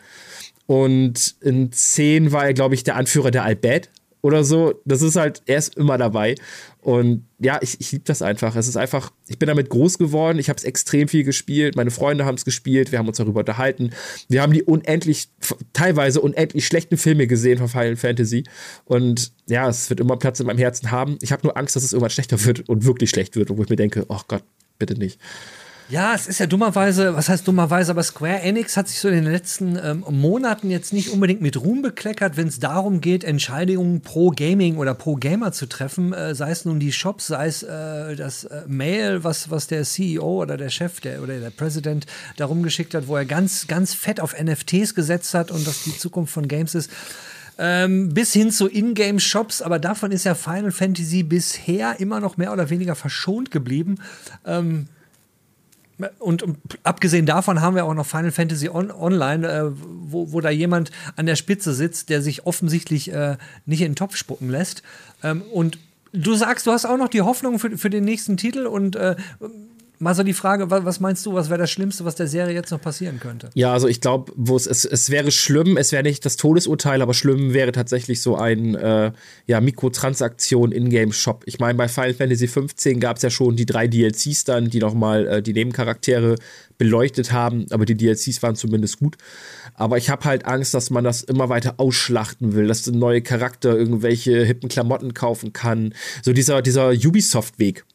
[0.65, 3.89] und in 10 war er, glaube ich, der Anführer der Albed,
[4.23, 4.81] oder so.
[4.85, 6.35] Das ist halt, er ist immer dabei.
[6.81, 8.55] Und ja, ich, ich liebe das einfach.
[8.55, 10.39] Es ist einfach, ich bin damit groß geworden.
[10.39, 11.75] Ich habe es extrem viel gespielt.
[11.75, 12.91] Meine Freunde haben es gespielt.
[12.91, 13.91] Wir haben uns darüber unterhalten.
[14.29, 15.27] Wir haben die unendlich,
[15.73, 18.45] teilweise unendlich schlechten Filme gesehen von Final Fantasy.
[18.85, 21.17] Und ja, es wird immer Platz in meinem Herzen haben.
[21.21, 23.69] Ich habe nur Angst, dass es irgendwann schlechter wird und wirklich schlecht wird, wo ich
[23.69, 24.43] mir denke, oh Gott,
[24.79, 25.19] bitte nicht.
[25.89, 29.15] Ja, es ist ja dummerweise, was heißt dummerweise, aber Square Enix hat sich so in
[29.15, 34.01] den letzten ähm, Monaten jetzt nicht unbedingt mit Ruhm bekleckert, wenn es darum geht, Entscheidungen
[34.01, 37.63] pro Gaming oder pro Gamer zu treffen, äh, sei es nun die Shops, sei es
[37.63, 42.05] äh, das äh, Mail, was, was der CEO oder der Chef der, oder der Präsident
[42.37, 45.97] darum geschickt hat, wo er ganz, ganz fett auf NFTs gesetzt hat und das die
[45.97, 46.89] Zukunft von Games ist.
[47.59, 52.51] Ähm, bis hin zu Ingame-Shops, aber davon ist ja Final Fantasy bisher immer noch mehr
[52.51, 53.99] oder weniger verschont geblieben.
[54.45, 54.87] Ähm,
[56.19, 56.43] und,
[56.83, 60.91] abgesehen davon haben wir auch noch Final Fantasy on, Online, äh, wo, wo da jemand
[61.15, 64.83] an der Spitze sitzt, der sich offensichtlich äh, nicht in den Topf spucken lässt.
[65.23, 65.77] Ähm, und
[66.13, 69.15] du sagst, du hast auch noch die Hoffnung für, für den nächsten Titel und äh,
[69.99, 72.71] Mal so die Frage, was meinst du, was wäre das Schlimmste, was der Serie jetzt
[72.71, 73.49] noch passieren könnte?
[73.53, 77.13] Ja, also ich glaube, es, es, es wäre schlimm, es wäre nicht das Todesurteil, aber
[77.13, 79.11] schlimm wäre tatsächlich so ein äh,
[79.45, 81.43] ja, Mikrotransaktion in-Game-Shop.
[81.45, 84.79] Ich meine, bei Final Fantasy 15 gab es ja schon die drei DLCs dann, die
[84.79, 86.35] nochmal äh, die Nebencharaktere
[86.77, 89.15] beleuchtet haben, aber die DLCs waren zumindest gut.
[89.75, 93.21] Aber ich habe halt Angst, dass man das immer weiter ausschlachten will, dass ein neuer
[93.21, 95.93] Charakter irgendwelche hippen Klamotten kaufen kann.
[96.23, 97.85] So dieser, dieser Ubisoft-Weg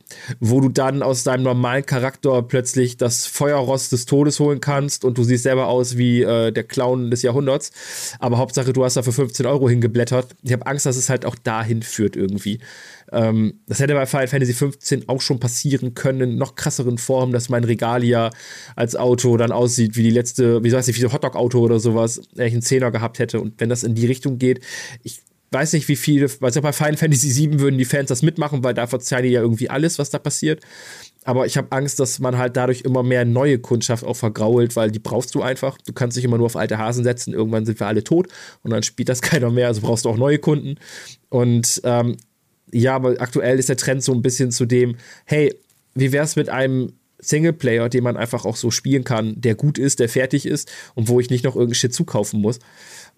[0.40, 5.18] wo du dann aus deinem normalen Charakter plötzlich das Feuerrost des Todes holen kannst und
[5.18, 7.72] du siehst selber aus wie äh, der Clown des Jahrhunderts.
[8.18, 10.34] Aber Hauptsache, du hast da für 15 Euro hingeblättert.
[10.42, 12.60] Ich habe Angst, dass es halt auch dahin führt irgendwie.
[13.12, 17.32] Ähm, das hätte bei Final Fantasy 15 auch schon passieren können, in noch krasseren Formen,
[17.32, 18.30] dass mein Regalia
[18.76, 22.20] als Auto dann aussieht wie die letzte, wie weiß ich, wie so Hotdog-Auto oder sowas,
[22.34, 23.40] wenn ich einen Zehner gehabt hätte.
[23.40, 24.60] Und wenn das in die Richtung geht,
[25.02, 28.62] ich weiß nicht, wie viele, also bei Final Fantasy 7 würden die Fans das mitmachen,
[28.64, 30.62] weil da verzeihen die ja irgendwie alles, was da passiert.
[31.24, 34.90] Aber ich habe Angst, dass man halt dadurch immer mehr neue Kundschaft auch vergrault, weil
[34.90, 35.78] die brauchst du einfach.
[35.86, 38.28] Du kannst dich immer nur auf alte Hasen setzen, irgendwann sind wir alle tot
[38.62, 40.76] und dann spielt das keiner mehr, also brauchst du auch neue Kunden.
[41.28, 42.16] Und ähm,
[42.72, 45.54] ja, aber aktuell ist der Trend so ein bisschen zu dem, hey,
[45.94, 49.98] wie wär's mit einem Singleplayer, den man einfach auch so spielen kann, der gut ist,
[49.98, 52.58] der fertig ist und wo ich nicht noch irgendein Shit zukaufen muss.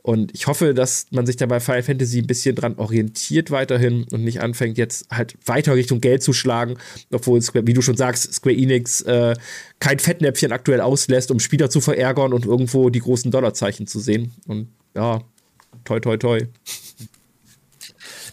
[0.03, 4.24] Und ich hoffe, dass man sich dabei Final Fantasy ein bisschen dran orientiert weiterhin und
[4.24, 6.78] nicht anfängt, jetzt halt weiter Richtung Geld zu schlagen,
[7.12, 9.34] obwohl, wie du schon sagst, Square Enix äh,
[9.78, 14.32] kein Fettnäpfchen aktuell auslässt, um Spieler zu verärgern und irgendwo die großen Dollarzeichen zu sehen.
[14.46, 15.20] Und ja,
[15.84, 16.40] toi, toi, toi.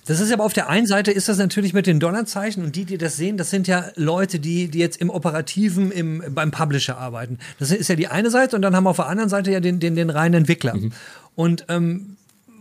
[0.08, 2.86] Das ist aber auf der einen Seite ist das natürlich mit den Dollarzeichen und die,
[2.86, 6.97] die das sehen, das sind ja Leute, die, die jetzt im Operativen im, beim Publisher
[6.97, 7.39] arbeiten.
[7.60, 9.60] Das ist ja die eine Seite und dann haben wir auf der anderen Seite ja
[9.60, 10.76] den, den, den reinen Entwickler.
[10.76, 10.93] Mhm.
[11.36, 12.18] Und ähm,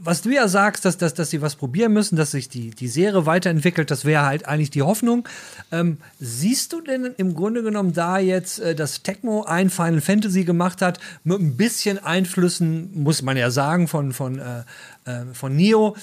[0.06, 2.88] was du ja sagst, dass, dass, dass sie was probieren müssen, dass sich die, die
[2.88, 5.28] Serie weiterentwickelt, das wäre halt eigentlich die Hoffnung.
[5.72, 10.44] Ähm, siehst du denn im Grunde genommen da jetzt, äh, dass Tecmo ein Final Fantasy
[10.44, 14.60] gemacht hat, mit ein bisschen Einflüssen, muss man ja sagen, von, von, äh,
[15.06, 15.96] äh, von Neo,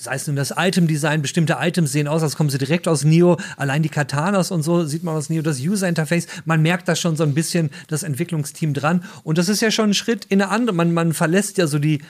[0.00, 3.36] sei es nun das Item-Design, bestimmte Items sehen aus, als kommen sie direkt aus Neo.
[3.56, 6.26] Allein die Katanas und so sieht man aus Neo, das User-Interface.
[6.44, 9.04] Man merkt da schon so ein bisschen das Entwicklungsteam dran.
[9.24, 10.74] Und das ist ja schon ein Schritt in eine andere.
[10.74, 12.00] Man, man verlässt ja so die,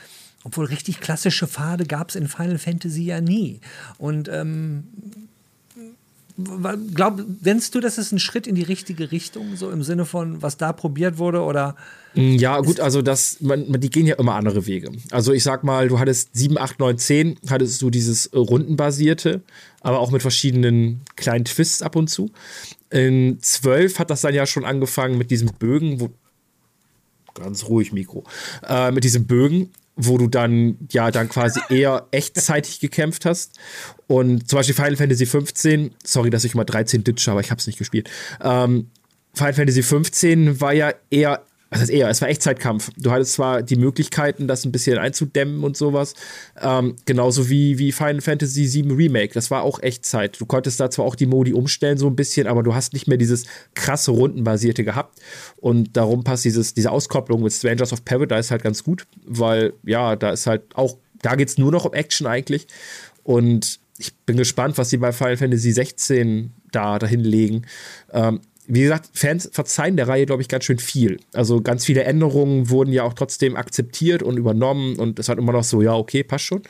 [0.44, 3.60] obwohl richtig klassische Pfade gab es in Final Fantasy ja nie.
[3.98, 4.84] Und ähm,
[6.94, 10.42] glaub, denkst du, das ist ein Schritt in die richtige Richtung, so im Sinne von,
[10.42, 11.76] was da probiert wurde oder?
[12.14, 14.90] Mm, ja, gut, also das, man, die gehen ja immer andere Wege.
[15.10, 19.42] Also ich sag mal, du hattest 7, 8, 9, 10, hattest du dieses rundenbasierte,
[19.80, 22.30] aber auch mit verschiedenen kleinen Twists ab und zu.
[22.90, 26.10] In 12 hat das dann ja schon angefangen mit diesem Bögen, wo
[27.34, 28.24] ganz ruhig Mikro,
[28.68, 29.70] äh, mit diesem Bögen,
[30.06, 33.58] wo du dann ja dann quasi eher echtzeitig gekämpft hast.
[34.06, 37.58] Und zum Beispiel Final Fantasy 15, sorry, dass ich mal 13 ditche, aber ich habe
[37.60, 38.10] es nicht gespielt.
[38.42, 38.90] Ähm,
[39.34, 42.90] Final Fantasy 15 war ja eher was heißt eher, es war Echtzeitkampf.
[42.96, 46.14] Du hattest zwar die Möglichkeiten, das ein bisschen einzudämmen und sowas,
[46.60, 49.32] ähm, genauso wie, wie Final Fantasy VII Remake.
[49.34, 50.40] Das war auch Echtzeit.
[50.40, 53.06] Du konntest da zwar auch die Modi umstellen, so ein bisschen, aber du hast nicht
[53.06, 53.44] mehr dieses
[53.74, 55.20] krasse Rundenbasierte gehabt.
[55.56, 60.16] Und darum passt dieses, diese Auskopplung mit Strangers of Paradise halt ganz gut, weil ja,
[60.16, 62.66] da ist halt auch, da geht es nur noch um Action eigentlich.
[63.22, 67.62] Und ich bin gespannt, was sie bei Final Fantasy 16 da dahin legen.
[68.12, 68.40] Ähm,
[68.72, 71.18] wie gesagt, Fans verzeihen der Reihe, glaube ich, ganz schön viel.
[71.34, 75.52] Also ganz viele Änderungen wurden ja auch trotzdem akzeptiert und übernommen und es hat immer
[75.52, 76.62] noch so, ja, okay, passt schon.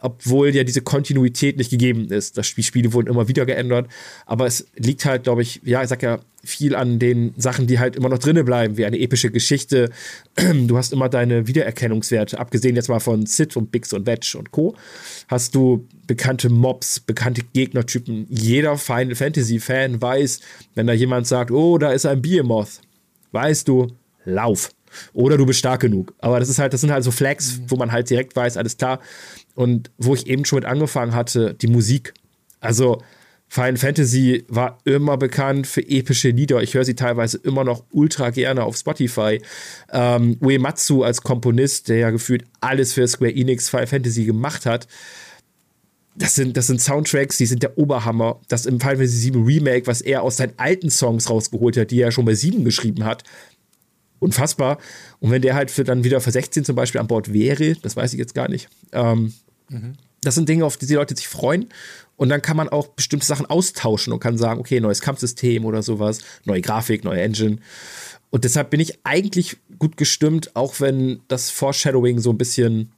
[0.00, 2.36] Obwohl ja diese Kontinuität nicht gegeben ist.
[2.56, 3.88] Die Spiele wurden immer wieder geändert.
[4.26, 7.78] Aber es liegt halt, glaube ich, ja, ich sag ja, viel an den Sachen, die
[7.78, 9.90] halt immer noch drinne bleiben, wie eine epische Geschichte.
[10.68, 14.50] Du hast immer deine Wiedererkennungswerte, abgesehen jetzt mal von Sid und Bix und Wedge und
[14.50, 14.74] Co.
[15.28, 18.26] Hast du bekannte Mobs, bekannte Gegnertypen.
[18.28, 20.40] Jeder Final Fantasy Fan weiß,
[20.74, 22.80] wenn da jemand sagt, oh, da ist ein Behemoth,
[23.32, 23.88] weißt du,
[24.24, 24.70] lauf.
[25.12, 26.14] Oder du bist stark genug.
[26.18, 27.70] Aber das ist halt, das sind halt so Flags, mhm.
[27.70, 29.00] wo man halt direkt weiß, alles klar.
[29.54, 32.14] Und wo ich eben schon mit angefangen hatte, die Musik.
[32.60, 33.02] Also,
[33.48, 36.62] Final Fantasy war immer bekannt für epische Lieder.
[36.62, 39.40] Ich höre sie teilweise immer noch ultra gerne auf Spotify.
[39.90, 44.86] Ähm, Uematsu als Komponist, der ja gefühlt alles für Square Enix Final Fantasy gemacht hat.
[46.14, 48.40] Das sind, das sind Soundtracks, die sind der Oberhammer.
[48.48, 52.00] Das im Final Fantasy 7 Remake, was er aus seinen alten Songs rausgeholt hat, die
[52.00, 53.22] er schon bei 7 geschrieben hat.
[54.18, 54.78] Unfassbar.
[55.20, 57.96] Und wenn der halt für, dann wieder für 16 zum Beispiel an Bord wäre, das
[57.96, 58.68] weiß ich jetzt gar nicht.
[58.92, 59.32] Ähm,
[59.68, 59.94] mhm.
[60.22, 61.68] Das sind Dinge, auf die die Leute sich freuen.
[62.18, 65.82] Und dann kann man auch bestimmte Sachen austauschen und kann sagen, okay, neues Kampfsystem oder
[65.82, 67.58] sowas, neue Grafik, neue Engine.
[68.30, 72.92] Und deshalb bin ich eigentlich gut gestimmt, auch wenn das Foreshadowing so ein bisschen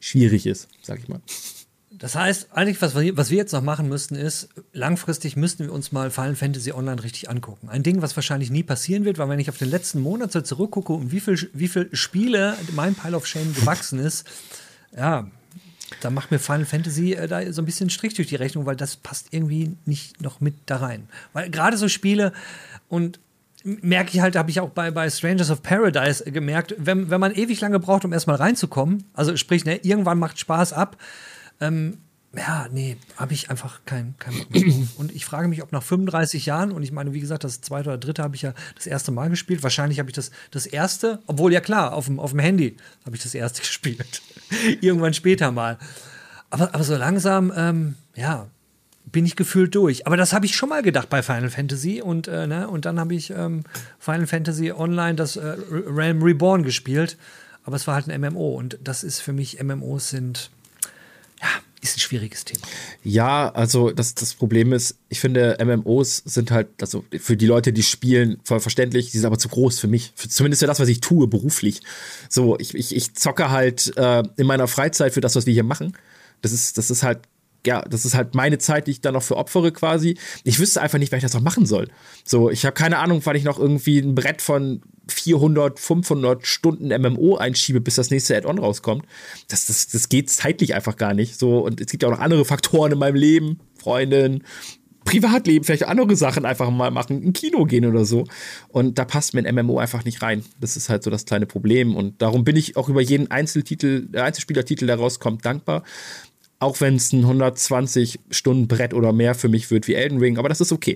[0.00, 1.20] schwierig ist, sag ich mal.
[1.90, 5.72] Das heißt, eigentlich, was wir, was wir jetzt noch machen müssten, ist, langfristig müssten wir
[5.72, 7.70] uns mal Final Fantasy Online richtig angucken.
[7.70, 10.42] Ein Ding, was wahrscheinlich nie passieren wird, weil wenn ich auf den letzten Monat so
[10.42, 14.26] zurückgucke und wie viele wie viel Spiele mein Pile of Shame gewachsen ist,
[14.94, 15.30] ja,
[16.00, 18.76] da macht mir Final Fantasy äh, da so ein bisschen Strich durch die Rechnung, weil
[18.76, 21.08] das passt irgendwie nicht noch mit da rein.
[21.32, 22.32] Weil gerade so Spiele
[22.88, 23.20] und
[23.64, 27.32] merke ich halt, habe ich auch bei, bei Strangers of Paradise gemerkt, wenn, wenn man
[27.32, 30.98] ewig lange braucht, um erstmal reinzukommen, also sprich, ne, irgendwann macht Spaß ab,
[31.60, 31.98] ähm,
[32.36, 34.34] ja, nee, habe ich einfach kein, kein.
[34.96, 37.90] Und ich frage mich, ob nach 35 Jahren, und ich meine, wie gesagt, das zweite
[37.90, 39.62] oder dritte habe ich ja das erste Mal gespielt.
[39.62, 43.16] Wahrscheinlich habe ich das, das erste, obwohl ja klar, auf dem, auf dem Handy habe
[43.16, 44.22] ich das erste gespielt.
[44.80, 45.78] Irgendwann später mal.
[46.50, 48.46] Aber, aber so langsam, ähm, ja,
[49.04, 50.06] bin ich gefühlt durch.
[50.06, 52.98] Aber das habe ich schon mal gedacht bei Final Fantasy und, äh, ne, und dann
[52.98, 53.64] habe ich ähm,
[53.98, 57.16] Final Fantasy Online das äh, Realm Reborn gespielt.
[57.64, 60.50] Aber es war halt ein MMO und das ist für mich, MMOs sind,
[61.40, 61.48] ja,
[61.84, 62.62] ist ein schwieriges Thema.
[63.02, 67.72] Ja, also das, das Problem ist, ich finde, MMOs sind halt, also für die Leute,
[67.72, 70.12] die spielen, voll verständlich, die sind aber zu groß für mich.
[70.16, 71.82] Für, zumindest für das, was ich tue, beruflich.
[72.28, 75.64] So, ich, ich, ich zocke halt äh, in meiner Freizeit für das, was wir hier
[75.64, 75.96] machen.
[76.42, 77.20] Das ist, das ist halt
[77.66, 80.18] ja, das ist halt meine Zeit, die ich dann noch für opfere quasi.
[80.44, 81.88] Ich wüsste einfach nicht, wer ich das noch machen soll.
[82.22, 86.88] So, ich habe keine Ahnung, wann ich noch irgendwie ein Brett von 400, 500 Stunden
[86.88, 89.04] MMO einschiebe, bis das nächste Add-on rauskommt.
[89.48, 91.38] Das, das, das geht zeitlich einfach gar nicht.
[91.38, 94.44] So, und es gibt ja auch noch andere Faktoren in meinem Leben, Freundin,
[95.04, 98.24] Privatleben, vielleicht andere Sachen einfach mal machen, in Kino gehen oder so.
[98.68, 100.42] Und da passt mir ein MMO einfach nicht rein.
[100.60, 101.94] Das ist halt so das kleine Problem.
[101.94, 105.82] Und darum bin ich auch über jeden Einzeltitel, Einzelspielertitel, der rauskommt, dankbar
[106.64, 110.38] auch wenn es ein 120 Stunden Brett oder mehr für mich wird wie Elden Ring,
[110.38, 110.94] aber das ist okay.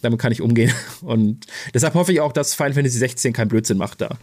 [0.00, 0.72] Damit kann ich umgehen.
[1.02, 4.16] Und deshalb hoffe ich auch, dass Final Fantasy 16 keinen Blödsinn macht da.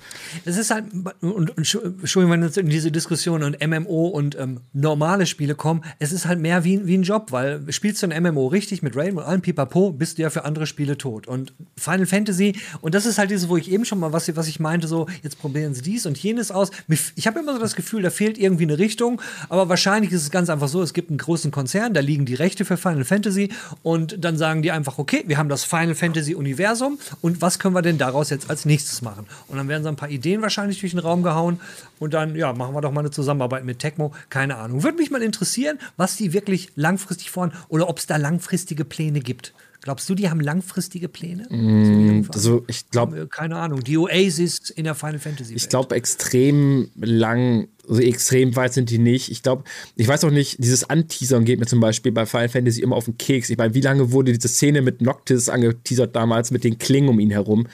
[0.45, 0.85] Es ist halt,
[1.21, 6.11] und, Entschuldigung, wenn jetzt in diese Diskussion und MMO und ähm, normale Spiele kommen, es
[6.11, 9.17] ist halt mehr wie, wie ein Job, weil spielst du ein MMO richtig mit Rain
[9.17, 11.27] und allem Pipapo, bist du ja für andere Spiele tot.
[11.27, 14.47] Und Final Fantasy, und das ist halt dieses, wo ich eben schon mal, was, was
[14.47, 16.71] ich meinte, so, jetzt probieren sie dies und jenes aus.
[17.15, 20.31] Ich habe immer so das Gefühl, da fehlt irgendwie eine Richtung, aber wahrscheinlich ist es
[20.31, 23.51] ganz einfach so, es gibt einen großen Konzern, da liegen die Rechte für Final Fantasy
[23.83, 27.75] und dann sagen die einfach, okay, wir haben das Final Fantasy Universum und was können
[27.75, 29.27] wir denn daraus jetzt als nächstes machen?
[29.47, 31.59] Und dann werden so ein paar Ideen wahrscheinlich durch den Raum gehauen
[31.99, 34.83] und dann, ja, machen wir doch mal eine Zusammenarbeit mit Tecmo, keine Ahnung.
[34.83, 39.19] Würde mich mal interessieren, was die wirklich langfristig vorhaben oder ob es da langfristige Pläne
[39.19, 39.53] gibt.
[39.82, 41.47] Glaubst du, die haben langfristige Pläne?
[41.49, 45.53] Mm, also ich glaube, keine Ahnung, die Oasis in der Final Fantasy.
[45.53, 49.32] Ich glaube extrem lang So extrem weit sind die nicht.
[49.32, 49.63] Ich glaube,
[49.95, 53.05] ich weiß auch nicht, dieses Anteasern geht mir zum Beispiel bei Final Fantasy immer auf
[53.05, 53.49] den Keks.
[53.49, 57.19] Ich meine, wie lange wurde diese Szene mit Noctis angeteasert damals mit den Klingen um
[57.19, 57.67] ihn herum?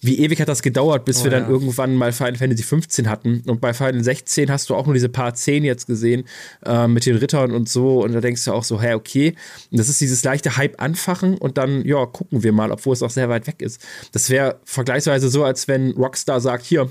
[0.00, 1.48] Wie ewig hat das gedauert, bis oh, wir dann ja.
[1.48, 3.42] irgendwann mal Final Fantasy 15 hatten?
[3.46, 6.24] Und bei Final 16 hast du auch nur diese paar 10 jetzt gesehen
[6.64, 8.04] äh, mit den Rittern und so.
[8.04, 9.34] Und da denkst du auch so, hey, okay.
[9.72, 13.02] Und das ist dieses leichte Hype anfachen und dann, ja, gucken wir mal, obwohl es
[13.02, 13.84] auch sehr weit weg ist.
[14.12, 16.88] Das wäre vergleichsweise so, als wenn Rockstar sagt, hier,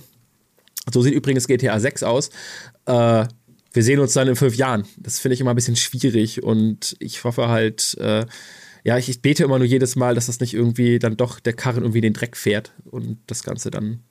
[0.91, 2.29] so sieht übrigens GTA 6 aus.
[2.85, 3.25] Äh,
[3.73, 4.85] wir sehen uns dann in fünf Jahren.
[4.97, 8.25] Das finde ich immer ein bisschen schwierig und ich hoffe halt, äh,
[8.83, 11.53] ja, ich, ich, bete immer nur jedes Mal, dass das nicht irgendwie dann doch der
[11.53, 14.01] Karren irgendwie den Dreck fährt und das Ganze dann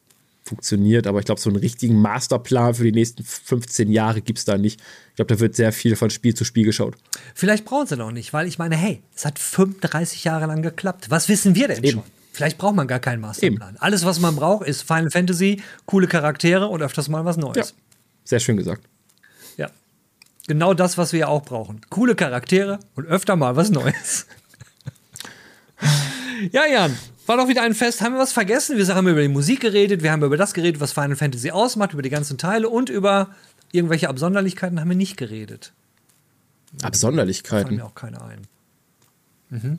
[0.47, 1.07] funktioniert.
[1.07, 4.57] Aber ich glaube, so einen richtigen Masterplan für die nächsten 15 Jahre gibt es da
[4.57, 4.81] nicht.
[5.11, 6.97] Ich glaube, da wird sehr viel von Spiel zu Spiel geschaut.
[7.35, 11.11] Vielleicht brauchen sie noch nicht, weil ich meine, hey, es hat 35 Jahre lang geklappt.
[11.11, 12.01] Was wissen wir denn Eben.
[12.01, 12.03] schon?
[12.33, 13.71] Vielleicht braucht man gar keinen Masterplan.
[13.71, 13.81] Eben.
[13.81, 17.57] Alles, was man braucht, ist Final Fantasy, coole Charaktere und öfters mal was Neues.
[17.71, 17.77] Ja.
[18.25, 18.83] Sehr schön gesagt.
[19.57, 19.71] Ja.
[20.47, 21.81] Genau das, was wir ja auch brauchen.
[21.89, 24.27] Coole Charaktere und öfter mal was Neues.
[26.53, 26.97] ja, Jan,
[27.27, 28.01] war doch wieder ein Fest.
[28.01, 28.77] Haben wir was vergessen?
[28.79, 31.93] Wir haben über die Musik geredet, wir haben über das geredet, was Final Fantasy ausmacht,
[31.93, 33.31] über die ganzen Teile und über
[33.73, 35.73] irgendwelche Absonderlichkeiten haben wir nicht geredet.
[36.83, 37.67] Absonderlichkeiten?
[37.67, 38.43] Fallen mir auch keine ein.
[39.51, 39.79] Mhm.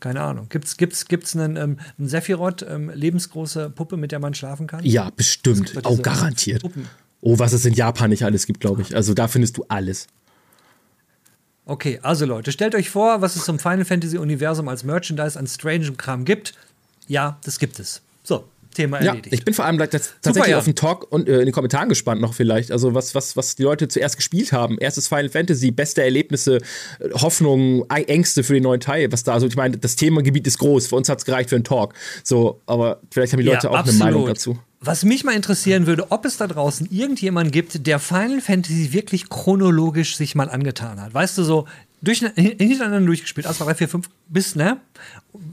[0.00, 0.46] Keine Ahnung.
[0.48, 4.84] Gibt's, gibt's, gibt's einen, ähm, einen Sephiroth, ähm, lebensgroße Puppe, mit der man schlafen kann?
[4.84, 5.84] Ja, bestimmt.
[5.84, 6.62] Auch oh, garantiert.
[6.62, 6.88] Puppen.
[7.20, 8.96] Oh, was es in Japan nicht alles gibt, glaube ich.
[8.96, 10.06] Also da findest du alles.
[11.66, 15.46] Okay, also Leute, stellt euch vor, was es zum Final Fantasy Universum als Merchandise an
[15.46, 16.54] strange Kram gibt.
[17.06, 18.02] Ja, das gibt es.
[18.22, 18.44] So,
[18.74, 19.26] Thema erledigt.
[19.26, 20.58] Ja, ich bin vor allem tatsächlich Super, ja.
[20.58, 22.70] auf den Talk und äh, in den Kommentaren gespannt noch vielleicht.
[22.70, 24.78] Also was, was, was die Leute zuerst gespielt haben.
[24.78, 26.58] Erstes Final Fantasy, beste Erlebnisse,
[27.00, 29.10] äh, Hoffnungen, Ängste für den neuen Teil.
[29.12, 30.88] Was da, also ich meine, das Themengebiet ist groß.
[30.88, 31.94] Für uns hat es gereicht für einen Talk.
[32.22, 34.02] So, aber vielleicht haben die Leute ja, auch absolut.
[34.02, 34.58] eine Meinung dazu.
[34.82, 39.28] Was mich mal interessieren würde, ob es da draußen irgendjemand gibt, der Final Fantasy wirklich
[39.28, 41.12] chronologisch sich mal angetan hat.
[41.12, 41.68] Weißt du, so
[42.00, 44.80] durch, hintereinander durchgespielt, aus 3, 4, 5 bis, ne?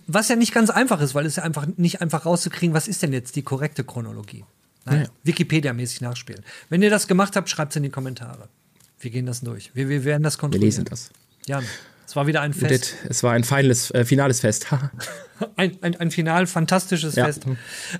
[0.08, 3.04] Was ja nicht ganz einfach ist, weil es ja einfach nicht einfach rauszukriegen, was ist
[3.04, 4.46] denn jetzt die korrekte Chronologie.
[4.90, 5.04] Ja.
[5.26, 6.44] Wikipedia-mäßig nachspielen.
[6.70, 8.48] Wenn ihr das gemacht habt, schreibt es in die Kommentare.
[9.00, 9.72] Wir gehen das durch.
[9.74, 10.62] Wir, wir werden das kontrollieren.
[10.62, 11.10] Wir lesen das.
[11.46, 11.66] Jan,
[12.08, 12.96] es war wieder ein Fest.
[13.10, 14.68] Es war ein finales, äh, finales Fest.
[15.58, 17.26] ein, ein, ein final fantastisches ja.
[17.26, 17.44] Fest.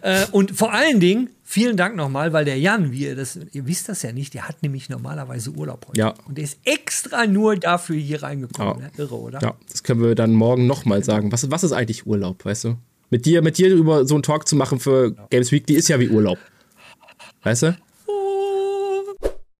[0.02, 3.68] Äh, und vor allen Dingen, vielen Dank nochmal, weil der Jan, wie ihr das, ihr
[3.68, 6.00] wisst das ja nicht, der hat nämlich normalerweise Urlaub heute.
[6.00, 6.14] Ja.
[6.26, 8.80] Und der ist extra nur dafür hier reingekommen.
[8.80, 8.86] Ja.
[8.86, 8.92] Ne?
[8.96, 9.42] Irre, oder?
[9.42, 11.34] Ja, das können wir dann morgen nochmal sagen.
[11.34, 12.78] Was, was ist eigentlich Urlaub, weißt du?
[13.10, 15.90] Mit dir, mit dir über so einen Talk zu machen für Games Week, die ist
[15.90, 16.38] ja wie Urlaub.
[17.44, 17.78] Weißt du?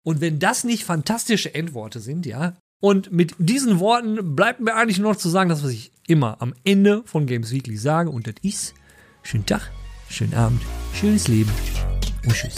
[0.04, 5.00] Und wenn das nicht fantastische Endworte sind, ja, und mit diesen Worten bleibt mir eigentlich
[5.00, 8.10] nur noch zu sagen, das, was ich immer am Ende von Games Weekly sage.
[8.10, 8.74] Und das ist:
[9.24, 9.72] schönen Tag,
[10.10, 10.62] schönen Abend,
[10.94, 11.52] schönes Leben
[12.24, 12.56] und tschüss.